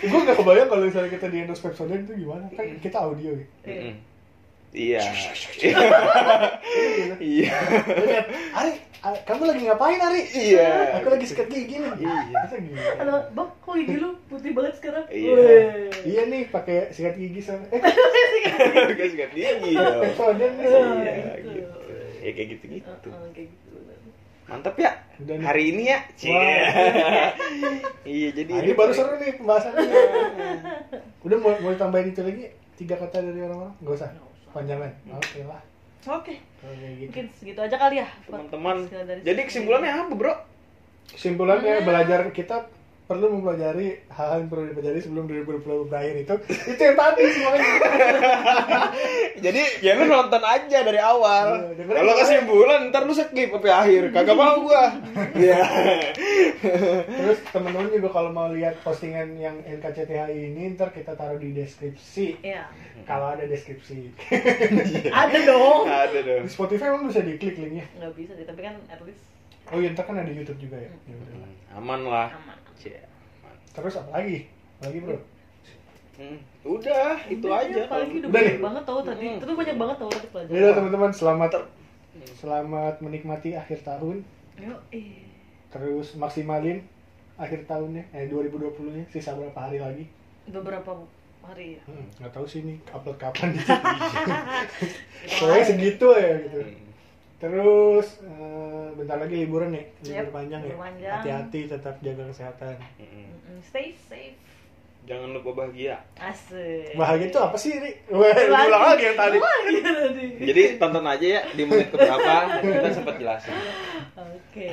[0.00, 3.46] gue gak kebayang kalau misalnya kita di endorse Pepsodent itu gimana kan kita audio ya.
[3.66, 3.94] Mm-mm.
[4.72, 5.00] Iya
[7.18, 7.52] iya
[7.88, 8.72] Lu lihat, Ari,
[9.22, 10.22] kamu lagi ngapain Ari?
[10.34, 10.98] Iya.
[10.98, 11.92] Aku lagi sikat gigi nih.
[12.02, 12.18] Iya.
[12.98, 15.06] Halo, Bang, kok gigi lu putih banget sekarang?
[15.06, 15.94] Iya.
[16.02, 17.78] Iya nih pakai sikat gigi sama eh
[18.98, 19.78] Gak sikat gigi nih.
[19.78, 21.50] Iya, gitu.
[21.54, 21.78] gitu.
[22.18, 22.90] Ya kayak gitu-gitu.
[23.32, 23.70] Kayak gitu.
[24.50, 24.90] Mantap ya.
[25.46, 25.98] Hari ini ya.
[28.02, 29.86] Iya, jadi ini baru seru nih pembahasannya.
[31.24, 33.78] Udah mau mau tambahin itu lagi tiga kata dari orang-orang?
[33.86, 34.10] Gak usah.
[34.52, 34.92] Panjangan.
[35.12, 35.62] Oke lah.
[36.08, 37.10] Oke, kayak gitu.
[37.10, 38.08] mungkin segitu aja kali ya.
[38.24, 38.86] teman-teman.
[39.26, 40.34] Jadi kesimpulannya apa, Bro?
[41.12, 42.70] Kesimpulannya belajar kita
[43.08, 46.34] perlu mempelajari hal-hal yang perlu dipelajari sebelum 2020 berakhir itu
[46.68, 47.70] itu yang tadi semuanya
[49.48, 51.46] Jadi ya lu nonton aja dari awal.
[51.72, 54.02] Iya, dengerin Kalau kesimpulan ntar lu skip sampai akhir.
[54.12, 54.84] Kagak mau gua.
[55.38, 55.62] Iya.
[57.08, 62.42] terus temen-temen juga kalau mau lihat postingan yang NKCTHI ini ntar kita taruh di deskripsi
[62.42, 62.66] Iya.
[63.06, 64.10] kalau ada deskripsi
[65.08, 65.86] Ada dong.
[65.86, 66.42] Ada dong.
[66.44, 69.22] di Spotify emang bisa diklik linknya Nggak bisa sih, tapi kan at least
[69.70, 71.50] oh iya ntar kan ada YouTube juga ya, ya udah lah.
[71.78, 72.28] Aman lah.
[72.34, 72.57] aman.
[72.78, 73.02] Cie.
[73.70, 74.46] terus apa lagi
[74.78, 75.18] lagi bro
[76.14, 77.70] Hmm, Udah, itu Udah, aja.
[77.72, 78.58] ya, Apalagi udah Udah banyak nih.
[78.60, 79.22] banget tau tadi.
[79.24, 79.38] Mm.
[79.38, 80.50] Terus banyak banget tau tadi pelajaran.
[80.50, 81.50] ya udah teman-teman selamat
[82.34, 84.16] selamat menikmati akhir tahun
[84.56, 85.22] Yo, eh.
[85.68, 86.82] terus maksimalin
[87.36, 88.58] akhir tahunnya eh 2020
[88.90, 90.10] nya sisa berapa hari lagi
[90.44, 90.90] Beberapa
[91.40, 91.82] hari ya.
[91.86, 93.70] hmm, nggak tahu sih nih upload kapan gitu
[95.30, 96.87] soalnya segitu ya gitu Hmm.
[97.38, 100.74] Terus eh, bentar lagi liburan nih, libur Yep, panjang ya.
[100.74, 101.12] panjang.
[101.16, 102.74] Hati-hati tetap jaga kesehatan.
[102.98, 104.34] Mm-mm, Stay safe.
[105.04, 105.96] Jangan lupa bahagia.
[106.14, 106.92] Asik.
[106.92, 107.94] Bahagia itu apa sih, Ri?
[108.12, 109.38] Wah, ulang lagi yang tadi.
[110.42, 113.54] Jadi tonton aja ya di menit keberapa kita sempat jelasin.
[114.12, 114.70] Oke.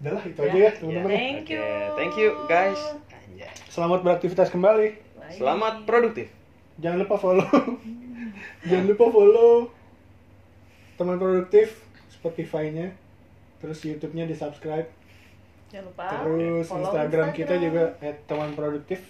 [0.00, 0.46] Udah lah, itu Ya.
[0.46, 1.10] aja ya, teman-teman.
[1.10, 1.66] Thank you.
[1.92, 2.80] Thank you guys.
[3.10, 3.50] Anjay.
[3.68, 4.88] Selamat beraktivitas kembali.
[5.18, 5.34] Bye.
[5.34, 6.32] Selamat produktif.
[6.78, 7.44] Jangan lupa follow.
[8.70, 9.52] Jangan lupa follow
[11.00, 11.80] teman produktif
[12.12, 12.92] Spotify-nya.
[13.64, 14.88] Terus YouTube-nya di-subscribe.
[15.72, 16.04] Jangan lupa.
[16.12, 17.96] Terus follow Instagram, kita juga
[18.28, 19.00] @teman produktif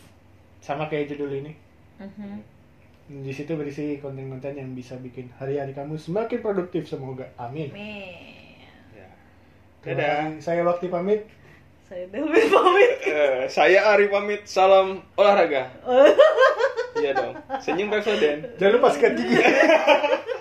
[0.62, 1.52] sama kayak judul ini.
[1.98, 2.32] Mhm.
[3.26, 7.26] Di situ berisi konten-konten yang bisa bikin hari-hari kamu semakin produktif semoga.
[7.34, 7.74] Amin.
[7.74, 8.62] Amin.
[8.94, 9.10] Ya.
[9.82, 10.38] Dadah.
[10.38, 11.26] Saya Wakti pamit.
[11.90, 12.92] Saya Dewi pamit.
[13.10, 14.46] Eh, saya Ari pamit.
[14.46, 15.66] Salam olahraga.
[17.00, 17.32] Iya dong.
[17.64, 18.44] Senyum Pepsodent.
[18.60, 19.40] Jangan lupa sikat gigi.